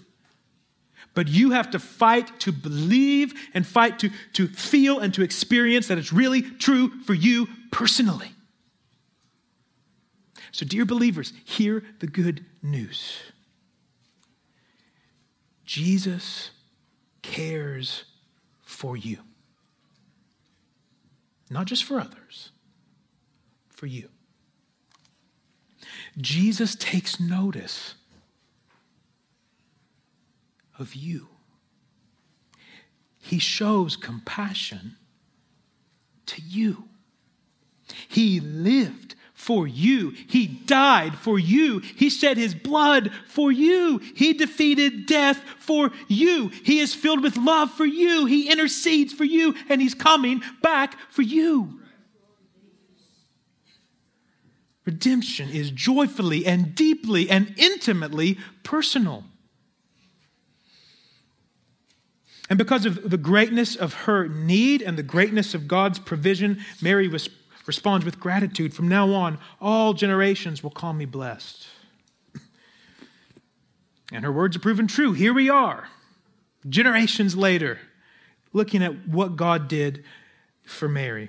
But 1.18 1.26
you 1.26 1.50
have 1.50 1.72
to 1.72 1.80
fight 1.80 2.38
to 2.42 2.52
believe 2.52 3.34
and 3.52 3.66
fight 3.66 3.98
to, 3.98 4.10
to 4.34 4.46
feel 4.46 5.00
and 5.00 5.12
to 5.14 5.22
experience 5.24 5.88
that 5.88 5.98
it's 5.98 6.12
really 6.12 6.42
true 6.42 6.90
for 7.00 7.12
you 7.12 7.48
personally. 7.72 8.30
So, 10.52 10.64
dear 10.64 10.84
believers, 10.84 11.32
hear 11.44 11.82
the 11.98 12.06
good 12.06 12.46
news 12.62 13.18
Jesus 15.64 16.52
cares 17.22 18.04
for 18.62 18.96
you, 18.96 19.18
not 21.50 21.66
just 21.66 21.82
for 21.82 21.98
others, 21.98 22.52
for 23.70 23.86
you. 23.86 24.08
Jesus 26.16 26.76
takes 26.76 27.18
notice 27.18 27.96
of 30.78 30.94
you. 30.94 31.28
He 33.20 33.38
shows 33.38 33.96
compassion 33.96 34.96
to 36.26 36.40
you. 36.42 36.84
He 38.08 38.40
lived 38.40 39.14
for 39.34 39.66
you. 39.66 40.10
He 40.28 40.46
died 40.46 41.16
for 41.16 41.38
you. 41.38 41.78
He 41.78 42.10
shed 42.10 42.36
his 42.36 42.54
blood 42.54 43.12
for 43.26 43.52
you. 43.52 43.98
He 44.14 44.32
defeated 44.32 45.06
death 45.06 45.38
for 45.58 45.90
you. 46.08 46.48
He 46.48 46.80
is 46.80 46.94
filled 46.94 47.22
with 47.22 47.36
love 47.36 47.70
for 47.70 47.86
you. 47.86 48.26
He 48.26 48.50
intercedes 48.50 49.12
for 49.12 49.24
you, 49.24 49.54
and 49.68 49.80
he's 49.80 49.94
coming 49.94 50.42
back 50.60 50.98
for 51.10 51.22
you. 51.22 51.80
Redemption 54.84 55.50
is 55.50 55.70
joyfully 55.70 56.46
and 56.46 56.74
deeply 56.74 57.28
and 57.30 57.54
intimately 57.58 58.38
personal. 58.62 59.24
And 62.48 62.56
because 62.56 62.86
of 62.86 63.10
the 63.10 63.18
greatness 63.18 63.76
of 63.76 63.92
her 63.92 64.26
need 64.28 64.80
and 64.80 64.96
the 64.96 65.02
greatness 65.02 65.54
of 65.54 65.68
God's 65.68 65.98
provision, 65.98 66.60
Mary 66.80 67.08
responds 67.66 68.04
with 68.04 68.18
gratitude. 68.18 68.72
From 68.72 68.88
now 68.88 69.12
on, 69.12 69.38
all 69.60 69.92
generations 69.92 70.62
will 70.62 70.70
call 70.70 70.92
me 70.92 71.04
blessed. 71.04 71.66
And 74.10 74.24
her 74.24 74.32
words 74.32 74.56
are 74.56 74.60
proven 74.60 74.86
true. 74.86 75.12
Here 75.12 75.34
we 75.34 75.50
are, 75.50 75.86
generations 76.66 77.36
later, 77.36 77.78
looking 78.54 78.82
at 78.82 79.06
what 79.06 79.36
God 79.36 79.68
did 79.68 80.02
for 80.64 80.88
Mary. 80.88 81.28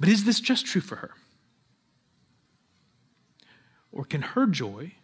But 0.00 0.08
is 0.08 0.24
this 0.24 0.40
just 0.40 0.66
true 0.66 0.80
for 0.80 0.96
her? 0.96 1.12
Or 3.92 4.04
can 4.04 4.22
her 4.22 4.46
joy 4.46 4.94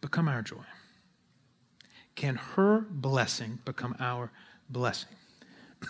become 0.00 0.26
our 0.26 0.42
joy? 0.42 0.64
Can 2.20 2.36
her 2.36 2.84
blessing 2.90 3.60
become 3.64 3.96
our 3.98 4.30
blessing? 4.68 5.08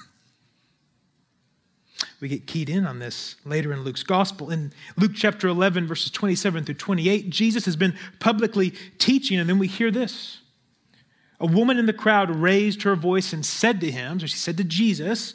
we 2.20 2.28
get 2.28 2.46
keyed 2.46 2.70
in 2.70 2.86
on 2.86 3.00
this 3.00 3.34
later 3.44 3.72
in 3.72 3.82
Luke's 3.82 4.04
gospel. 4.04 4.48
In 4.48 4.72
Luke 4.96 5.10
chapter 5.12 5.48
11, 5.48 5.88
verses 5.88 6.12
27 6.12 6.66
through 6.66 6.76
28, 6.76 7.30
Jesus 7.30 7.64
has 7.64 7.74
been 7.74 7.96
publicly 8.20 8.74
teaching, 8.98 9.40
and 9.40 9.50
then 9.50 9.58
we 9.58 9.66
hear 9.66 9.90
this. 9.90 10.38
A 11.40 11.46
woman 11.46 11.78
in 11.78 11.86
the 11.86 11.92
crowd 11.92 12.30
raised 12.30 12.84
her 12.84 12.94
voice 12.94 13.32
and 13.32 13.44
said 13.44 13.80
to 13.80 13.90
him, 13.90 14.20
so 14.20 14.26
she 14.26 14.36
said 14.36 14.56
to 14.58 14.62
Jesus, 14.62 15.34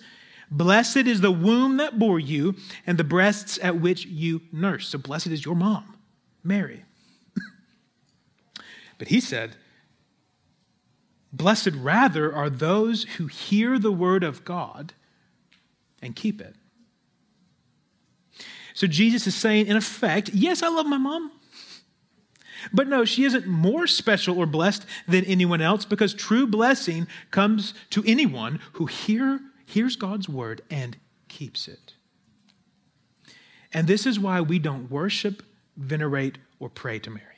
Blessed 0.50 0.96
is 0.96 1.20
the 1.20 1.30
womb 1.30 1.76
that 1.76 2.00
bore 2.00 2.22
you 2.22 2.56
and 2.88 2.98
the 2.98 3.04
breasts 3.04 3.60
at 3.62 3.82
which 3.82 4.06
you 4.06 4.44
nursed. 4.54 4.92
So 4.92 4.98
blessed 4.98 5.28
is 5.28 5.44
your 5.44 5.56
mom. 5.56 5.98
Mary. 6.42 6.86
but 8.98 9.10
he 9.10 9.20
said, 9.20 9.58
Blessed 11.36 11.72
rather 11.76 12.34
are 12.34 12.50
those 12.50 13.04
who 13.18 13.28
hear 13.28 13.78
the 13.78 13.92
word 13.92 14.24
of 14.24 14.46
God 14.46 14.94
and 16.02 16.16
keep 16.16 16.40
it. 16.40 16.56
So 18.74 18.88
Jesus 18.88 19.26
is 19.28 19.36
saying, 19.36 19.68
in 19.68 19.76
effect, 19.76 20.30
yes, 20.34 20.62
I 20.62 20.70
love 20.70 20.86
my 20.86 20.98
mom. 20.98 21.32
But 22.74 22.88
no, 22.88 23.06
she 23.06 23.24
isn't 23.26 23.48
more 23.48 23.88
special 23.88 24.38
or 24.38 24.46
blessed 24.46 24.86
than 25.08 25.26
anyone 25.26 25.62
else 25.62 25.86
because 25.86 26.14
true 26.14 26.48
blessing 26.48 27.08
comes 27.32 27.74
to 27.92 28.04
anyone 28.06 28.60
who 28.74 28.86
hear, 28.86 29.40
hears 29.66 29.96
God's 29.96 30.30
word 30.30 30.62
and 30.70 30.98
keeps 31.28 31.68
it. 31.68 31.94
And 33.74 33.88
this 33.88 34.06
is 34.06 34.20
why 34.20 34.42
we 34.42 34.58
don't 34.60 34.90
worship 34.90 35.44
venerate, 35.78 36.38
or 36.60 36.70
pray 36.70 37.00
to 37.00 37.10
Mary. 37.10 37.35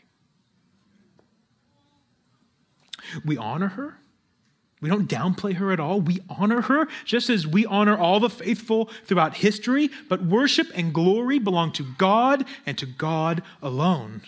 We 3.25 3.37
honor 3.37 3.69
her. 3.69 3.97
We 4.79 4.89
don't 4.89 5.09
downplay 5.09 5.55
her 5.55 5.71
at 5.71 5.79
all. 5.79 6.01
We 6.01 6.19
honor 6.29 6.61
her 6.61 6.87
just 7.03 7.29
as 7.29 7.47
we 7.47 7.65
honor 7.65 7.97
all 7.97 8.19
the 8.19 8.29
faithful 8.29 8.89
throughout 9.05 9.37
history, 9.37 9.89
but 10.07 10.23
worship 10.23 10.67
and 10.75 10.93
glory 10.93 11.39
belong 11.39 11.71
to 11.73 11.85
God 11.97 12.45
and 12.65 12.77
to 12.77 12.85
God 12.85 13.41
alone. 13.61 14.21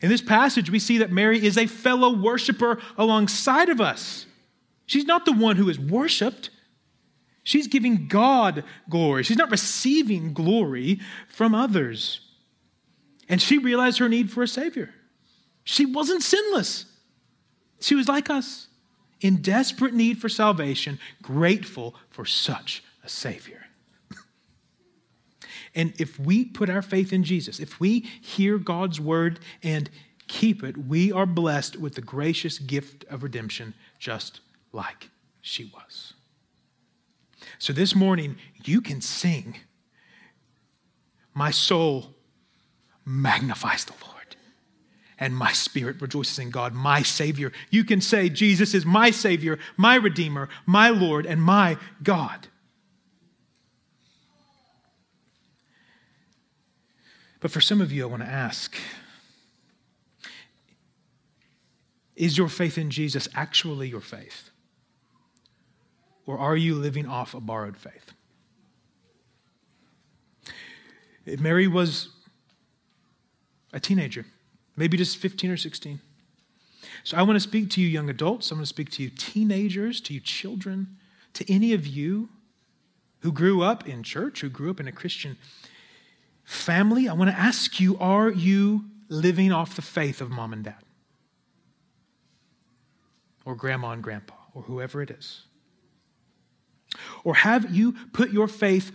In 0.00 0.08
this 0.08 0.22
passage, 0.22 0.70
we 0.70 0.78
see 0.78 0.98
that 0.98 1.12
Mary 1.12 1.44
is 1.44 1.58
a 1.58 1.66
fellow 1.66 2.16
worshiper 2.16 2.80
alongside 2.96 3.68
of 3.68 3.80
us. 3.80 4.26
She's 4.86 5.04
not 5.04 5.24
the 5.24 5.32
one 5.32 5.56
who 5.56 5.68
is 5.68 5.78
worshiped. 5.78 6.50
She's 7.44 7.66
giving 7.66 8.08
God 8.08 8.64
glory. 8.88 9.22
She's 9.22 9.36
not 9.36 9.50
receiving 9.50 10.32
glory 10.32 11.00
from 11.28 11.54
others. 11.54 12.20
And 13.28 13.40
she 13.40 13.58
realized 13.58 13.98
her 13.98 14.08
need 14.08 14.30
for 14.30 14.42
a 14.42 14.48
Savior. 14.48 14.94
She 15.64 15.86
wasn't 15.86 16.22
sinless, 16.22 16.86
she 17.82 17.94
was 17.94 18.08
like 18.08 18.30
us, 18.30 18.68
in 19.20 19.36
desperate 19.36 19.94
need 19.94 20.18
for 20.18 20.28
salvation, 20.28 20.98
grateful 21.22 21.94
for 22.10 22.24
such 22.24 22.82
a 23.04 23.08
Savior. 23.08 23.66
and 25.74 25.92
if 25.98 26.18
we 26.18 26.44
put 26.44 26.68
our 26.68 26.82
faith 26.82 27.12
in 27.12 27.24
Jesus, 27.24 27.60
if 27.60 27.80
we 27.80 28.00
hear 28.00 28.58
God's 28.58 29.00
word 29.00 29.40
and 29.62 29.90
keep 30.28 30.62
it, 30.62 30.76
we 30.76 31.12
are 31.12 31.26
blessed 31.26 31.76
with 31.76 31.94
the 31.94 32.00
gracious 32.00 32.58
gift 32.58 33.04
of 33.10 33.22
redemption, 33.22 33.74
just 33.98 34.40
like 34.72 35.10
she 35.40 35.70
was. 35.72 36.14
So 37.58 37.72
this 37.72 37.94
morning, 37.94 38.36
you 38.64 38.80
can 38.80 39.00
sing, 39.00 39.58
My 41.34 41.50
soul 41.50 42.14
magnifies 43.04 43.84
the 43.84 43.94
Lord. 44.04 44.21
And 45.22 45.36
my 45.36 45.52
spirit 45.52 46.00
rejoices 46.00 46.40
in 46.40 46.50
God, 46.50 46.74
my 46.74 47.02
Savior. 47.02 47.52
You 47.70 47.84
can 47.84 48.00
say, 48.00 48.28
Jesus 48.28 48.74
is 48.74 48.84
my 48.84 49.12
Savior, 49.12 49.56
my 49.76 49.94
Redeemer, 49.94 50.48
my 50.66 50.88
Lord, 50.88 51.26
and 51.26 51.40
my 51.40 51.76
God. 52.02 52.48
But 57.38 57.52
for 57.52 57.60
some 57.60 57.80
of 57.80 57.92
you, 57.92 58.02
I 58.02 58.06
want 58.06 58.24
to 58.24 58.28
ask 58.28 58.74
Is 62.16 62.36
your 62.36 62.48
faith 62.48 62.76
in 62.76 62.90
Jesus 62.90 63.28
actually 63.32 63.88
your 63.90 64.00
faith? 64.00 64.50
Or 66.26 66.36
are 66.36 66.56
you 66.56 66.74
living 66.74 67.06
off 67.06 67.32
a 67.32 67.40
borrowed 67.40 67.76
faith? 67.76 68.12
Mary 71.38 71.68
was 71.68 72.08
a 73.72 73.78
teenager, 73.78 74.26
maybe 74.76 74.96
just 74.96 75.16
15 75.16 75.50
or 75.50 75.56
16. 75.56 76.00
So 77.04 77.16
I 77.16 77.22
want 77.22 77.36
to 77.36 77.40
speak 77.40 77.70
to 77.70 77.80
you, 77.80 77.88
young 77.88 78.08
adults. 78.08 78.50
I 78.50 78.54
want 78.54 78.62
to 78.62 78.68
speak 78.68 78.90
to 78.92 79.02
you, 79.02 79.10
teenagers, 79.10 80.00
to 80.02 80.14
you, 80.14 80.20
children, 80.20 80.96
to 81.34 81.52
any 81.52 81.72
of 81.72 81.86
you 81.86 82.28
who 83.20 83.32
grew 83.32 83.62
up 83.62 83.88
in 83.88 84.02
church, 84.02 84.40
who 84.40 84.48
grew 84.48 84.70
up 84.70 84.80
in 84.80 84.88
a 84.88 84.92
Christian 84.92 85.36
family. 86.44 87.08
I 87.08 87.14
want 87.14 87.30
to 87.30 87.38
ask 87.38 87.80
you 87.80 87.96
are 87.98 88.30
you 88.30 88.84
living 89.08 89.52
off 89.52 89.76
the 89.76 89.82
faith 89.82 90.20
of 90.20 90.30
mom 90.30 90.52
and 90.52 90.64
dad? 90.64 90.74
Or 93.44 93.54
grandma 93.54 93.90
and 93.90 94.02
grandpa, 94.02 94.34
or 94.54 94.62
whoever 94.62 95.02
it 95.02 95.10
is? 95.10 95.42
Or 97.24 97.34
have 97.34 97.74
you 97.74 97.92
put 98.12 98.30
your 98.30 98.48
faith 98.48 98.92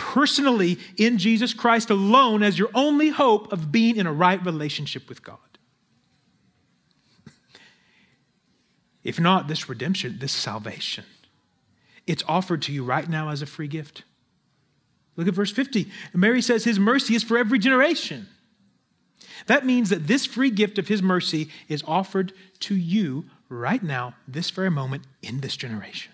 personally 0.00 0.78
in 0.96 1.18
Jesus 1.18 1.52
Christ 1.52 1.90
alone 1.90 2.42
as 2.42 2.58
your 2.58 2.70
only 2.74 3.10
hope 3.10 3.52
of 3.52 3.70
being 3.70 3.96
in 3.96 4.06
a 4.06 4.12
right 4.12 4.42
relationship 4.44 5.10
with 5.10 5.22
God. 5.22 5.36
If 9.04 9.20
not, 9.20 9.46
this 9.46 9.68
redemption, 9.68 10.16
this 10.18 10.32
salvation, 10.32 11.04
it's 12.06 12.24
offered 12.26 12.62
to 12.62 12.72
you 12.72 12.82
right 12.82 13.08
now 13.08 13.28
as 13.28 13.42
a 13.42 13.46
free 13.46 13.68
gift. 13.68 14.04
Look 15.16 15.28
at 15.28 15.34
verse 15.34 15.52
50. 15.52 15.86
Mary 16.14 16.40
says, 16.40 16.64
His 16.64 16.78
mercy 16.78 17.14
is 17.14 17.22
for 17.22 17.36
every 17.36 17.58
generation. 17.58 18.26
That 19.46 19.66
means 19.66 19.90
that 19.90 20.06
this 20.06 20.24
free 20.24 20.50
gift 20.50 20.78
of 20.78 20.88
His 20.88 21.02
mercy 21.02 21.50
is 21.68 21.84
offered 21.86 22.32
to 22.60 22.74
you 22.74 23.26
right 23.50 23.82
now, 23.82 24.14
this 24.26 24.48
very 24.48 24.70
moment, 24.70 25.04
in 25.22 25.40
this 25.40 25.56
generation. 25.56 26.12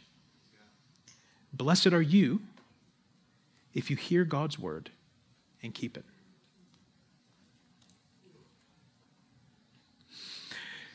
Blessed 1.52 1.88
are 1.88 2.02
you 2.02 2.40
if 3.76 3.90
you 3.90 3.96
hear 3.96 4.24
God's 4.24 4.58
word 4.58 4.90
and 5.62 5.74
keep 5.74 5.98
it. 5.98 6.04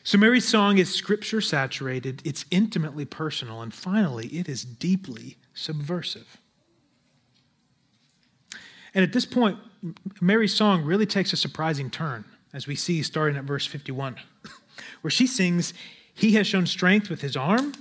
So, 0.02 0.18
Mary's 0.18 0.48
song 0.48 0.78
is 0.78 0.92
scripture 0.92 1.40
saturated, 1.40 2.22
it's 2.24 2.44
intimately 2.50 3.04
personal, 3.04 3.62
and 3.62 3.72
finally, 3.72 4.26
it 4.26 4.48
is 4.48 4.64
deeply 4.64 5.36
subversive. 5.54 6.38
And 8.94 9.04
at 9.04 9.12
this 9.12 9.24
point, 9.24 9.58
Mary's 10.20 10.54
song 10.54 10.84
really 10.84 11.06
takes 11.06 11.32
a 11.32 11.36
surprising 11.36 11.88
turn, 11.88 12.24
as 12.52 12.66
we 12.66 12.74
see 12.74 13.04
starting 13.04 13.38
at 13.38 13.44
verse 13.44 13.64
51, 13.64 14.16
where 15.02 15.10
she 15.10 15.28
sings, 15.28 15.72
He 16.12 16.32
has 16.32 16.48
shown 16.48 16.66
strength 16.66 17.08
with 17.08 17.20
his 17.20 17.36
arm, 17.36 17.74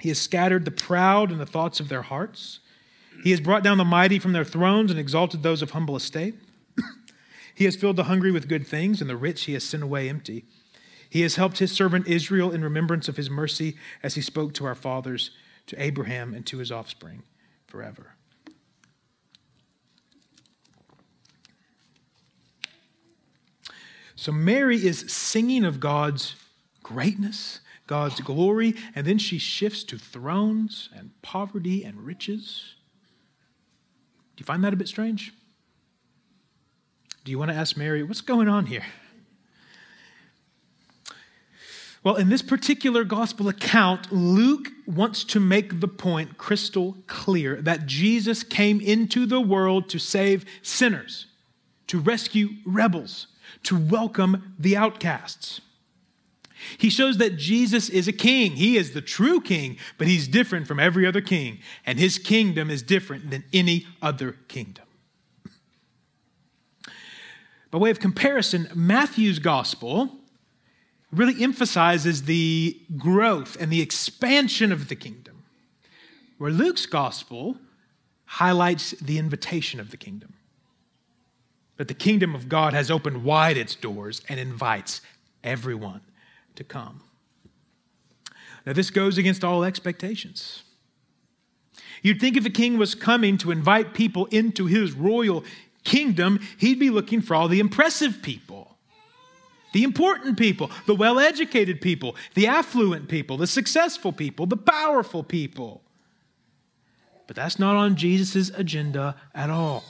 He 0.00 0.08
has 0.08 0.20
scattered 0.20 0.64
the 0.64 0.72
proud 0.72 1.30
in 1.30 1.38
the 1.38 1.46
thoughts 1.46 1.78
of 1.78 1.88
their 1.88 2.02
hearts. 2.02 2.58
He 3.22 3.30
has 3.30 3.40
brought 3.40 3.62
down 3.62 3.78
the 3.78 3.84
mighty 3.84 4.18
from 4.18 4.32
their 4.32 4.44
thrones 4.44 4.90
and 4.90 4.98
exalted 4.98 5.42
those 5.42 5.62
of 5.62 5.72
humble 5.72 5.96
estate. 5.96 6.36
he 7.54 7.64
has 7.64 7.76
filled 7.76 7.96
the 7.96 8.04
hungry 8.04 8.30
with 8.30 8.48
good 8.48 8.66
things, 8.66 9.00
and 9.00 9.10
the 9.10 9.16
rich 9.16 9.44
he 9.44 9.52
has 9.52 9.64
sent 9.64 9.82
away 9.82 10.08
empty. 10.08 10.44
He 11.08 11.22
has 11.22 11.36
helped 11.36 11.58
his 11.58 11.72
servant 11.72 12.06
Israel 12.06 12.52
in 12.52 12.62
remembrance 12.62 13.08
of 13.08 13.16
his 13.16 13.28
mercy 13.28 13.76
as 14.02 14.14
he 14.14 14.22
spoke 14.22 14.54
to 14.54 14.64
our 14.64 14.76
fathers, 14.76 15.32
to 15.66 15.82
Abraham, 15.82 16.32
and 16.32 16.46
to 16.46 16.58
his 16.58 16.70
offspring 16.70 17.24
forever. 17.66 18.14
So 24.14 24.32
Mary 24.32 24.76
is 24.76 25.10
singing 25.10 25.64
of 25.64 25.80
God's 25.80 26.36
greatness, 26.82 27.60
God's 27.86 28.20
glory, 28.20 28.74
and 28.94 29.06
then 29.06 29.16
she 29.16 29.38
shifts 29.38 29.82
to 29.84 29.98
thrones 29.98 30.90
and 30.94 31.10
poverty 31.22 31.82
and 31.84 32.04
riches. 32.04 32.74
You 34.40 34.46
find 34.46 34.64
that 34.64 34.72
a 34.72 34.76
bit 34.76 34.88
strange? 34.88 35.34
Do 37.24 37.30
you 37.30 37.38
want 37.38 37.50
to 37.50 37.56
ask 37.56 37.76
Mary, 37.76 38.02
what's 38.02 38.22
going 38.22 38.48
on 38.48 38.64
here? 38.64 38.84
Well, 42.02 42.16
in 42.16 42.30
this 42.30 42.40
particular 42.40 43.04
gospel 43.04 43.48
account, 43.48 44.10
Luke 44.10 44.70
wants 44.86 45.24
to 45.24 45.40
make 45.40 45.80
the 45.80 45.88
point 45.88 46.38
crystal 46.38 46.96
clear 47.06 47.60
that 47.60 47.84
Jesus 47.84 48.42
came 48.42 48.80
into 48.80 49.26
the 49.26 49.42
world 49.42 49.90
to 49.90 49.98
save 49.98 50.46
sinners, 50.62 51.26
to 51.88 52.00
rescue 52.00 52.48
rebels, 52.64 53.26
to 53.64 53.76
welcome 53.76 54.54
the 54.58 54.74
outcasts. 54.74 55.60
He 56.78 56.90
shows 56.90 57.18
that 57.18 57.36
Jesus 57.36 57.88
is 57.88 58.08
a 58.08 58.12
king. 58.12 58.52
He 58.52 58.76
is 58.76 58.92
the 58.92 59.00
true 59.00 59.40
king, 59.40 59.76
but 59.98 60.06
he's 60.06 60.28
different 60.28 60.66
from 60.66 60.78
every 60.78 61.06
other 61.06 61.20
king, 61.20 61.58
and 61.86 61.98
his 61.98 62.18
kingdom 62.18 62.70
is 62.70 62.82
different 62.82 63.30
than 63.30 63.44
any 63.52 63.86
other 64.02 64.32
kingdom. 64.48 64.84
By 67.70 67.78
way 67.78 67.90
of 67.90 68.00
comparison, 68.00 68.68
Matthew's 68.74 69.38
gospel 69.38 70.16
really 71.12 71.42
emphasizes 71.42 72.24
the 72.24 72.80
growth 72.96 73.56
and 73.60 73.70
the 73.70 73.80
expansion 73.80 74.72
of 74.72 74.88
the 74.88 74.96
kingdom, 74.96 75.44
where 76.38 76.50
Luke's 76.50 76.86
gospel 76.86 77.56
highlights 78.24 78.90
the 78.92 79.18
invitation 79.18 79.80
of 79.80 79.90
the 79.90 79.96
kingdom. 79.96 80.34
That 81.76 81.88
the 81.88 81.94
kingdom 81.94 82.34
of 82.34 82.48
God 82.48 82.74
has 82.74 82.90
opened 82.90 83.24
wide 83.24 83.56
its 83.56 83.74
doors 83.74 84.20
and 84.28 84.38
invites 84.38 85.00
everyone 85.42 86.02
to 86.56 86.64
come. 86.64 87.02
Now, 88.66 88.72
this 88.72 88.90
goes 88.90 89.18
against 89.18 89.42
all 89.42 89.64
expectations. 89.64 90.62
You'd 92.02 92.20
think 92.20 92.36
if 92.36 92.46
a 92.46 92.50
king 92.50 92.78
was 92.78 92.94
coming 92.94 93.38
to 93.38 93.50
invite 93.50 93.94
people 93.94 94.26
into 94.26 94.66
his 94.66 94.92
royal 94.92 95.44
kingdom, 95.84 96.40
he'd 96.58 96.78
be 96.78 96.90
looking 96.90 97.20
for 97.20 97.34
all 97.34 97.48
the 97.48 97.60
impressive 97.60 98.22
people 98.22 98.70
the 99.72 99.84
important 99.84 100.38
people, 100.38 100.70
the 100.86 100.94
well 100.94 101.18
educated 101.18 101.80
people, 101.80 102.16
the 102.34 102.46
affluent 102.46 103.08
people, 103.08 103.36
the 103.36 103.46
successful 103.46 104.12
people, 104.12 104.46
the 104.46 104.56
powerful 104.56 105.22
people. 105.22 105.82
But 107.26 107.36
that's 107.36 107.58
not 107.58 107.76
on 107.76 107.96
Jesus' 107.96 108.50
agenda 108.50 109.14
at 109.34 109.50
all. 109.50 109.84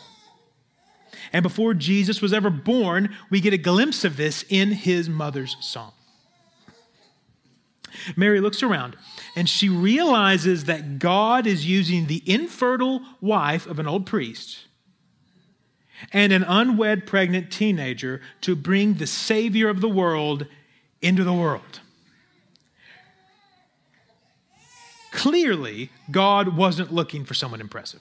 And 1.33 1.42
before 1.42 1.75
Jesus 1.75 2.20
was 2.20 2.33
ever 2.33 2.51
born, 2.51 3.14
we 3.31 3.40
get 3.40 3.55
a 3.55 3.59
glimpse 3.59 4.05
of 4.05 4.16
this 4.16 4.44
in 4.49 4.73
his 4.73 5.09
mother's 5.09 5.57
song. 5.61 5.92
Mary 8.16 8.40
looks 8.40 8.62
around 8.62 8.96
and 9.37 9.48
she 9.48 9.68
realizes 9.68 10.64
that 10.64 10.98
God 10.98 11.46
is 11.46 11.66
using 11.66 12.07
the 12.07 12.22
infertile 12.26 13.03
wife 13.20 13.66
of 13.66 13.79
an 13.79 13.87
old 13.87 14.07
priest 14.07 14.66
and 16.12 16.33
an 16.33 16.44
unwed 16.44 17.07
pregnant 17.07 17.50
teenager 17.50 18.20
to 18.40 18.57
bring 18.57 18.94
the 18.94 19.07
Savior 19.07 19.68
of 19.68 19.81
the 19.81 19.88
world 19.88 20.46
into 21.03 21.24
the 21.24 21.33
world. 21.33 21.81
Clearly, 25.12 25.90
God 26.11 26.57
wasn't 26.57 26.92
looking 26.92 27.24
for 27.24 27.35
someone 27.35 27.61
impressive. 27.61 28.00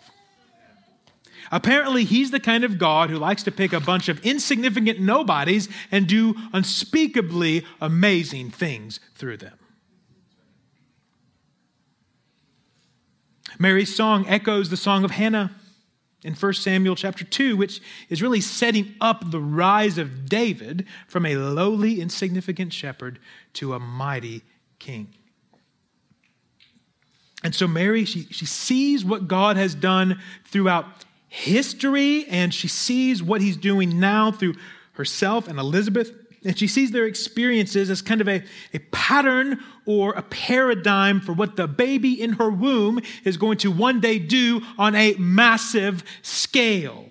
Apparently, 1.51 2.03
he's 2.03 2.31
the 2.31 2.39
kind 2.39 2.63
of 2.63 2.77
God 2.77 3.09
who 3.09 3.17
likes 3.17 3.41
to 3.43 3.51
pick 3.51 3.73
a 3.73 3.79
bunch 3.79 4.07
of 4.07 4.23
insignificant 4.23 4.99
nobodies 4.99 5.67
and 5.91 6.07
do 6.07 6.35
unspeakably 6.53 7.65
amazing 7.81 8.51
things 8.51 8.99
through 9.15 9.37
them. 9.37 9.57
Mary's 13.59 13.93
song 13.93 14.25
echoes 14.29 14.69
the 14.69 14.77
song 14.77 15.03
of 15.03 15.11
Hannah 15.11 15.51
in 16.23 16.33
1 16.33 16.53
Samuel 16.53 16.95
chapter 16.95 17.25
2, 17.25 17.57
which 17.57 17.81
is 18.07 18.21
really 18.21 18.39
setting 18.39 18.95
up 19.01 19.31
the 19.31 19.39
rise 19.39 19.97
of 19.97 20.29
David 20.29 20.87
from 21.07 21.25
a 21.25 21.35
lowly, 21.35 21.99
insignificant 21.99 22.71
shepherd 22.71 23.19
to 23.53 23.73
a 23.73 23.79
mighty 23.79 24.43
king. 24.79 25.13
And 27.43 27.53
so 27.53 27.67
Mary, 27.67 28.05
she, 28.05 28.23
she 28.31 28.45
sees 28.45 29.03
what 29.03 29.27
God 29.27 29.57
has 29.57 29.75
done 29.75 30.21
throughout 30.45 30.85
history, 31.27 32.25
and 32.27 32.53
she 32.53 32.69
sees 32.69 33.21
what 33.21 33.41
he's 33.41 33.57
doing 33.57 33.99
now 33.99 34.31
through 34.31 34.55
herself 34.93 35.47
and 35.47 35.59
Elizabeth 35.59 36.13
and 36.45 36.57
she 36.57 36.67
sees 36.67 36.91
their 36.91 37.05
experiences 37.05 37.89
as 37.89 38.01
kind 38.01 38.21
of 38.21 38.27
a, 38.27 38.43
a 38.73 38.79
pattern 38.91 39.59
or 39.85 40.13
a 40.13 40.21
paradigm 40.21 41.19
for 41.19 41.33
what 41.33 41.55
the 41.55 41.67
baby 41.67 42.21
in 42.21 42.33
her 42.33 42.49
womb 42.49 43.01
is 43.25 43.37
going 43.37 43.57
to 43.57 43.71
one 43.71 43.99
day 43.99 44.19
do 44.19 44.61
on 44.77 44.95
a 44.95 45.15
massive 45.15 46.03
scale. 46.21 47.09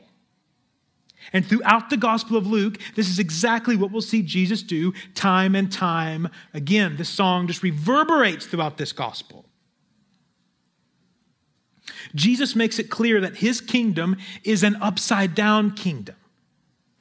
And 1.32 1.44
throughout 1.44 1.90
the 1.90 1.98
Gospel 1.98 2.38
of 2.38 2.46
Luke, 2.46 2.78
this 2.96 3.10
is 3.10 3.18
exactly 3.18 3.76
what 3.76 3.90
we'll 3.90 4.00
see 4.00 4.22
Jesus 4.22 4.62
do 4.62 4.94
time 5.14 5.54
and 5.54 5.70
time 5.70 6.28
again. 6.54 6.96
This 6.96 7.10
song 7.10 7.46
just 7.46 7.62
reverberates 7.62 8.46
throughout 8.46 8.78
this 8.78 8.92
Gospel. 8.92 9.44
Jesus 12.14 12.56
makes 12.56 12.78
it 12.78 12.88
clear 12.88 13.20
that 13.20 13.36
his 13.36 13.60
kingdom 13.60 14.16
is 14.42 14.62
an 14.62 14.76
upside 14.76 15.34
down 15.34 15.72
kingdom 15.72 16.16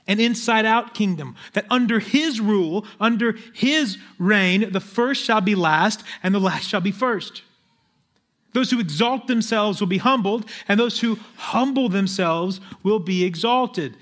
an 0.07 0.19
inside 0.19 0.65
out 0.65 0.93
kingdom, 0.93 1.35
that 1.53 1.65
under 1.69 1.99
his 1.99 2.39
rule, 2.39 2.85
under 2.99 3.35
his 3.53 3.97
reign, 4.17 4.71
the 4.71 4.79
first 4.79 5.23
shall 5.23 5.41
be 5.41 5.55
last 5.55 6.03
and 6.23 6.33
the 6.33 6.39
last 6.39 6.67
shall 6.67 6.81
be 6.81 6.91
first. 6.91 7.43
Those 8.53 8.71
who 8.71 8.79
exalt 8.79 9.27
themselves 9.27 9.79
will 9.79 9.87
be 9.87 9.99
humbled, 9.99 10.49
and 10.67 10.79
those 10.79 11.01
who 11.01 11.19
humble 11.35 11.89
themselves 11.89 12.59
will 12.81 12.99
be 12.99 13.23
exalted. 13.23 13.95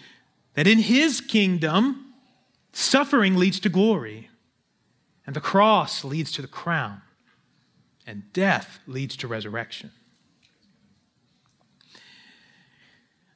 That 0.54 0.68
in 0.68 0.80
his 0.80 1.20
kingdom, 1.20 2.14
suffering 2.72 3.36
leads 3.36 3.60
to 3.62 3.70
glory, 3.70 4.30
and 5.26 5.36
the 5.36 5.42
cross 5.42 6.06
leads 6.06 6.32
to 6.34 6.42
the 6.42 6.48
crown, 6.48 7.02
and 8.06 8.32
death 8.32 8.80
leads 8.88 9.18
to 9.18 9.28
resurrection. 9.28 9.92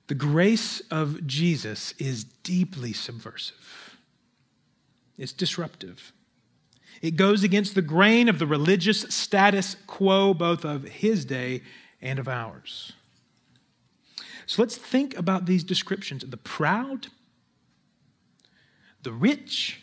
The 0.10 0.16
grace 0.16 0.82
of 0.90 1.28
Jesus 1.28 1.94
is 2.00 2.24
deeply 2.24 2.94
subversive, 2.94 3.96
it's 5.20 5.32
disruptive. 5.32 6.12
It 7.04 7.16
goes 7.16 7.44
against 7.44 7.76
the 7.76 7.82
grain 7.82 8.28
of 8.28 8.40
the 8.40 8.48
religious 8.48 9.02
status 9.04 9.78
quo, 9.88 10.34
both 10.34 10.66
of 10.66 10.84
his 10.84 11.24
day 11.24 11.62
and 12.02 12.20
of 12.20 12.28
ours. 12.28 12.92
So 14.48 14.64
let's 14.64 14.76
think 14.76 15.16
about 15.16 15.46
these 15.46 15.64
descriptions 15.64 16.26
the 16.28 16.38
proud, 16.38 17.08
the 19.04 19.14
rich, 19.14 19.80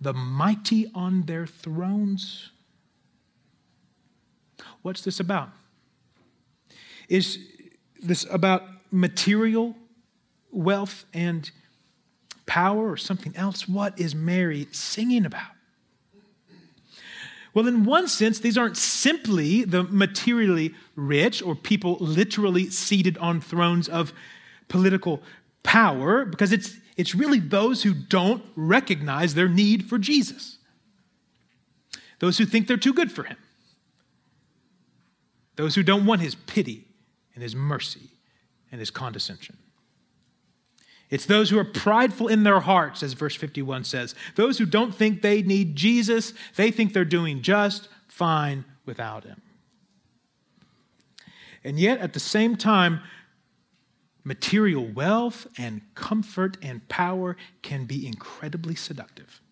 the 0.00 0.12
mighty 0.12 0.88
on 0.94 1.22
their 1.22 1.46
thrones. 1.46 2.50
What's 4.82 5.00
this 5.00 5.18
about? 5.18 5.48
Is 7.08 7.38
this 8.00 8.26
about 8.30 8.62
material 8.92 9.74
wealth 10.52 11.06
and 11.12 11.50
power 12.46 12.90
or 12.90 12.96
something 12.96 13.34
else? 13.34 13.68
What 13.68 13.98
is 13.98 14.14
Mary 14.14 14.68
singing 14.70 15.26
about? 15.26 15.50
Well, 17.54 17.66
in 17.66 17.84
one 17.84 18.08
sense, 18.08 18.38
these 18.38 18.56
aren't 18.56 18.78
simply 18.78 19.64
the 19.64 19.82
materially 19.82 20.74
rich 20.96 21.42
or 21.42 21.54
people 21.54 21.96
literally 22.00 22.70
seated 22.70 23.18
on 23.18 23.40
thrones 23.40 23.88
of 23.88 24.12
political 24.68 25.22
power, 25.62 26.24
because 26.24 26.50
it's, 26.50 26.76
it's 26.96 27.14
really 27.14 27.38
those 27.38 27.82
who 27.82 27.92
don't 27.92 28.42
recognize 28.56 29.34
their 29.34 29.48
need 29.48 29.88
for 29.88 29.98
Jesus, 29.98 30.58
those 32.20 32.38
who 32.38 32.46
think 32.46 32.68
they're 32.68 32.78
too 32.78 32.94
good 32.94 33.12
for 33.12 33.24
him, 33.24 33.36
those 35.56 35.74
who 35.74 35.82
don't 35.82 36.06
want 36.06 36.22
his 36.22 36.34
pity 36.34 36.86
and 37.34 37.42
his 37.42 37.54
mercy 37.54 38.11
and 38.72 38.80
his 38.80 38.90
condescension. 38.90 39.58
It's 41.10 41.26
those 41.26 41.50
who 41.50 41.58
are 41.58 41.64
prideful 41.64 42.28
in 42.28 42.42
their 42.42 42.60
hearts, 42.60 43.02
as 43.02 43.12
verse 43.12 43.36
51 43.36 43.84
says. 43.84 44.14
Those 44.34 44.56
who 44.56 44.64
don't 44.64 44.94
think 44.94 45.20
they 45.20 45.42
need 45.42 45.76
Jesus, 45.76 46.32
they 46.56 46.70
think 46.70 46.94
they're 46.94 47.04
doing 47.04 47.42
just 47.42 47.88
fine 48.08 48.64
without 48.86 49.24
him. 49.24 49.42
And 51.62 51.78
yet, 51.78 51.98
at 51.98 52.14
the 52.14 52.20
same 52.20 52.56
time, 52.56 53.02
material 54.24 54.86
wealth 54.86 55.46
and 55.58 55.82
comfort 55.94 56.56
and 56.62 56.88
power 56.88 57.36
can 57.60 57.84
be 57.84 58.06
incredibly 58.06 58.74
seductive. 58.74 59.42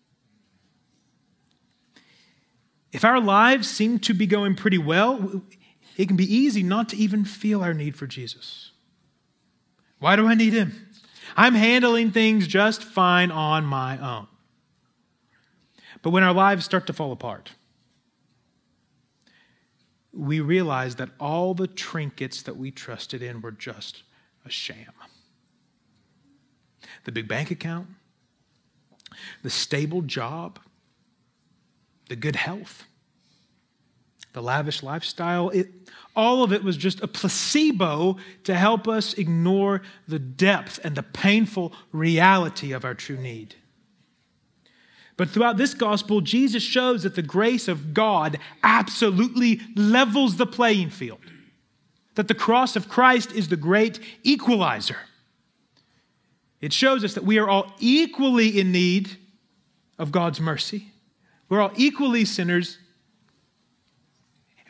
If 2.91 3.05
our 3.05 3.21
lives 3.21 3.69
seem 3.69 3.99
to 3.99 4.15
be 4.15 4.25
going 4.25 4.55
pretty 4.55 4.79
well, 4.79 5.43
it 5.95 6.07
can 6.07 6.17
be 6.17 6.35
easy 6.35 6.63
not 6.63 6.89
to 6.89 6.97
even 6.97 7.23
feel 7.23 7.63
our 7.63 7.73
need 7.73 7.95
for 7.95 8.07
Jesus. 8.07 8.70
Why 10.01 10.15
do 10.15 10.27
I 10.27 10.33
need 10.33 10.53
him? 10.53 10.89
I'm 11.37 11.53
handling 11.53 12.11
things 12.11 12.47
just 12.47 12.83
fine 12.83 13.29
on 13.29 13.63
my 13.63 13.99
own. 13.99 14.27
But 16.01 16.09
when 16.09 16.23
our 16.23 16.33
lives 16.33 16.65
start 16.65 16.87
to 16.87 16.93
fall 16.93 17.11
apart, 17.11 17.51
we 20.11 20.39
realize 20.39 20.95
that 20.95 21.09
all 21.19 21.53
the 21.53 21.67
trinkets 21.67 22.41
that 22.41 22.57
we 22.57 22.71
trusted 22.71 23.21
in 23.21 23.41
were 23.41 23.51
just 23.51 24.01
a 24.43 24.49
sham. 24.49 24.91
The 27.03 27.11
big 27.11 27.27
bank 27.27 27.51
account, 27.51 27.87
the 29.43 29.51
stable 29.51 30.01
job, 30.01 30.57
the 32.09 32.15
good 32.15 32.35
health, 32.35 32.85
the 34.33 34.41
lavish 34.41 34.83
lifestyle, 34.83 35.49
it, 35.49 35.67
all 36.15 36.43
of 36.43 36.51
it 36.51 36.63
was 36.63 36.77
just 36.77 37.01
a 37.01 37.07
placebo 37.07 38.17
to 38.43 38.55
help 38.55 38.87
us 38.87 39.13
ignore 39.13 39.81
the 40.07 40.19
depth 40.19 40.79
and 40.83 40.95
the 40.95 41.03
painful 41.03 41.73
reality 41.91 42.71
of 42.71 42.85
our 42.85 42.93
true 42.93 43.17
need. 43.17 43.55
But 45.17 45.29
throughout 45.29 45.57
this 45.57 45.73
gospel, 45.73 46.21
Jesus 46.21 46.63
shows 46.63 47.03
that 47.03 47.15
the 47.15 47.21
grace 47.21 47.67
of 47.67 47.93
God 47.93 48.39
absolutely 48.63 49.61
levels 49.75 50.37
the 50.37 50.47
playing 50.47 50.89
field, 50.89 51.19
that 52.15 52.27
the 52.27 52.33
cross 52.33 52.75
of 52.75 52.89
Christ 52.89 53.31
is 53.33 53.49
the 53.49 53.57
great 53.57 53.99
equalizer. 54.23 54.97
It 56.59 56.73
shows 56.73 57.03
us 57.03 57.13
that 57.15 57.23
we 57.23 57.37
are 57.37 57.49
all 57.49 57.73
equally 57.79 58.59
in 58.59 58.71
need 58.71 59.17
of 59.99 60.11
God's 60.11 60.39
mercy. 60.39 60.87
We're 61.49 61.61
all 61.61 61.73
equally 61.75 62.25
sinners 62.25 62.77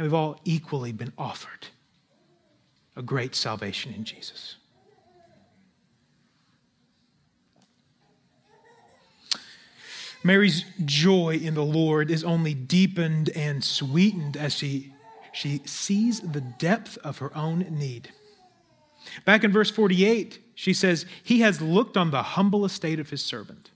and 0.02 0.10
we've 0.10 0.16
all 0.16 0.39
equally 0.45 0.91
been 0.91 1.14
offered 1.16 1.68
a 2.95 3.04
great 3.04 3.36
salvation 3.36 3.93
in 3.93 4.04
Jesus. 4.04 4.56
Mary's 10.24 10.66
joy 10.86 11.39
in 11.41 11.54
the 11.54 11.64
Lord 11.64 12.10
is 12.10 12.24
only 12.24 12.56
deepened 12.56 13.30
and 13.36 13.64
sweetened 13.64 14.36
as 14.36 14.56
she, 14.56 14.91
she 15.32 15.62
sees 15.66 16.20
the 16.20 16.41
depth 16.41 16.97
of 17.04 17.20
her 17.20 17.36
own 17.38 17.60
need. 17.70 18.10
Back 19.24 19.43
in 19.43 19.52
verse 19.52 19.70
48, 19.70 20.39
she 20.56 20.74
says, 20.74 21.06
He 21.24 21.41
has 21.41 21.62
looked 21.62 21.95
on 21.95 22.10
the 22.10 22.24
humble 22.24 22.66
estate 22.66 22.99
of 22.99 23.12
his 23.12 23.24
servant. 23.24 23.70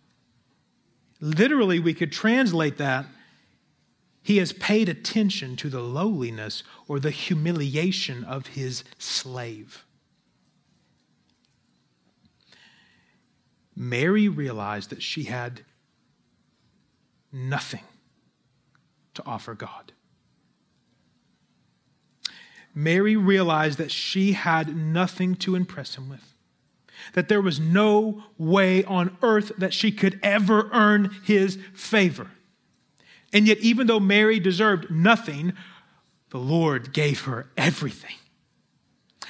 Literally, 1.22 1.80
we 1.80 1.94
could 1.94 2.12
translate 2.12 2.78
that 2.78 3.06
he 4.26 4.38
has 4.38 4.54
paid 4.54 4.90
attention 4.90 5.56
to 5.56 5.70
the 5.70 5.82
lowliness 5.82 6.64
or 6.88 7.00
the 7.00 7.12
humiliation 7.12 8.24
of 8.24 8.48
his 8.48 8.84
slave. 8.98 9.86
Mary 13.76 14.28
realized 14.28 14.90
that 14.90 15.04
she 15.04 15.26
had 15.26 15.62
nothing 17.32 17.84
to 19.14 19.22
offer 19.28 19.54
God. 19.54 19.92
Mary 22.74 23.16
realized 23.16 23.78
that 23.78 23.92
she 23.92 24.32
had 24.32 24.76
nothing 24.76 25.36
to 25.36 25.54
impress 25.56 25.94
him 25.94 26.10
with, 26.10 26.34
that 27.14 27.30
there 27.30 27.42
was 27.42 27.60
no 27.60 28.24
way 28.40 28.84
on 28.86 29.16
earth 29.22 29.52
that 29.60 29.72
she 29.72 29.92
could 29.92 30.20
ever 30.24 30.68
earn 30.74 31.12
his 31.24 31.60
favor. 31.76 32.32
And 33.36 33.50
yet, 33.50 33.58
even 33.58 33.88
though 33.88 34.00
Mary 34.00 34.40
deserved 34.40 34.90
nothing, 34.90 35.52
the 36.30 36.38
Lord 36.38 36.94
gave 36.94 37.24
her 37.24 37.52
everything. 37.58 38.16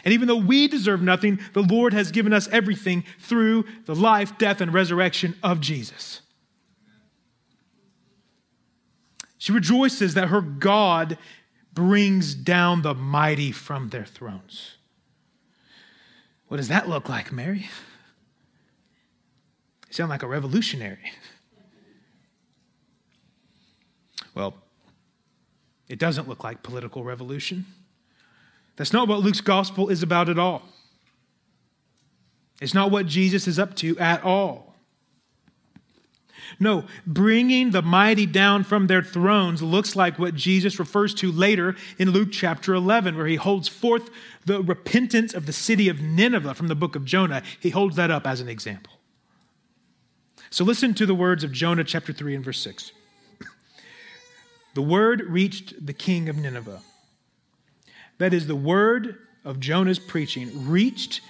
And 0.04 0.14
even 0.14 0.28
though 0.28 0.36
we 0.36 0.68
deserve 0.68 1.02
nothing, 1.02 1.40
the 1.54 1.64
Lord 1.64 1.92
has 1.94 2.12
given 2.12 2.32
us 2.32 2.48
everything 2.50 3.04
through 3.18 3.66
the 3.86 3.96
life, 3.96 4.38
death, 4.38 4.62
and 4.62 4.72
resurrection 4.72 5.34
of 5.42 5.60
Jesus. 5.60 6.22
She 9.40 9.52
rejoices 9.52 10.14
that 10.14 10.28
her 10.28 10.42
God 10.42 11.18
brings 11.74 12.36
down 12.36 12.84
the 12.84 12.94
mighty 12.94 13.52
from 13.52 13.90
their 13.90 14.06
thrones. 14.06 14.76
What 16.48 16.58
does 16.58 16.68
that 16.68 16.88
look 16.88 17.10
like, 17.10 17.32
Mary? 17.32 17.68
You 19.88 19.94
sound 19.94 20.12
like 20.12 20.22
a 20.22 20.28
revolutionary. 20.28 21.12
Well, 24.36 24.54
it 25.88 25.98
doesn't 25.98 26.28
look 26.28 26.44
like 26.44 26.62
political 26.62 27.04
revolution. 27.04 27.66
That's 28.76 28.94
not 28.94 29.08
what 29.08 29.20
Luke's 29.20 29.42
gospel 29.42 29.90
is 29.90 30.04
about 30.04 30.30
at 30.30 30.38
all. 30.38 30.64
It's 32.62 32.74
not 32.74 32.92
what 32.92 33.06
Jesus 33.06 33.48
is 33.48 33.58
up 33.58 33.76
to 33.78 33.98
at 33.98 34.24
all. 34.24 34.76
No, 36.60 36.86
bringing 37.08 37.72
the 37.72 37.82
mighty 37.82 38.26
down 38.26 38.64
from 38.64 38.88
their 38.88 39.02
thrones 39.02 39.62
looks 39.64 39.96
like 39.96 40.20
what 40.20 40.36
Jesus 40.36 40.80
refers 40.80 41.14
to 41.16 41.32
later 41.32 41.76
in 41.98 42.12
Luke 42.12 42.30
chapter 42.32 42.74
11, 42.74 43.18
where 43.18 43.26
he 43.26 43.36
holds 43.36 43.68
forth 43.68 44.10
the 44.46 44.62
repentance 44.62 45.34
of 45.34 45.48
the 45.48 45.54
city 45.54 45.90
of 45.90 46.02
Nineveh 46.02 46.54
from 46.54 46.68
the 46.68 46.76
book 46.76 46.96
of 46.96 47.04
Jonah. 47.04 47.42
He 47.60 47.72
holds 47.72 47.96
that 47.96 48.12
up 48.12 48.28
as 48.28 48.42
an 48.42 48.48
example. 48.48 48.94
So 50.50 50.64
listen 50.64 50.94
to 50.96 51.06
the 51.06 51.16
words 51.16 51.44
of 51.44 51.52
Jonah 51.52 51.84
chapter 51.84 52.14
3 52.14 52.36
and 52.36 52.46
verse 52.46 52.60
6 52.60 52.92
the 54.76 54.82
word 54.82 55.22
reached 55.22 55.86
the 55.86 55.94
king 55.94 56.30
of 56.30 56.38
Nineveh. 56.38 56.82
That 58.18 58.34
is, 58.34 58.46
the 58.46 58.56
word 58.56 59.18
of 59.44 59.60
Jonah's 59.60 60.00
preaching 60.00 60.70
reached 60.70 61.22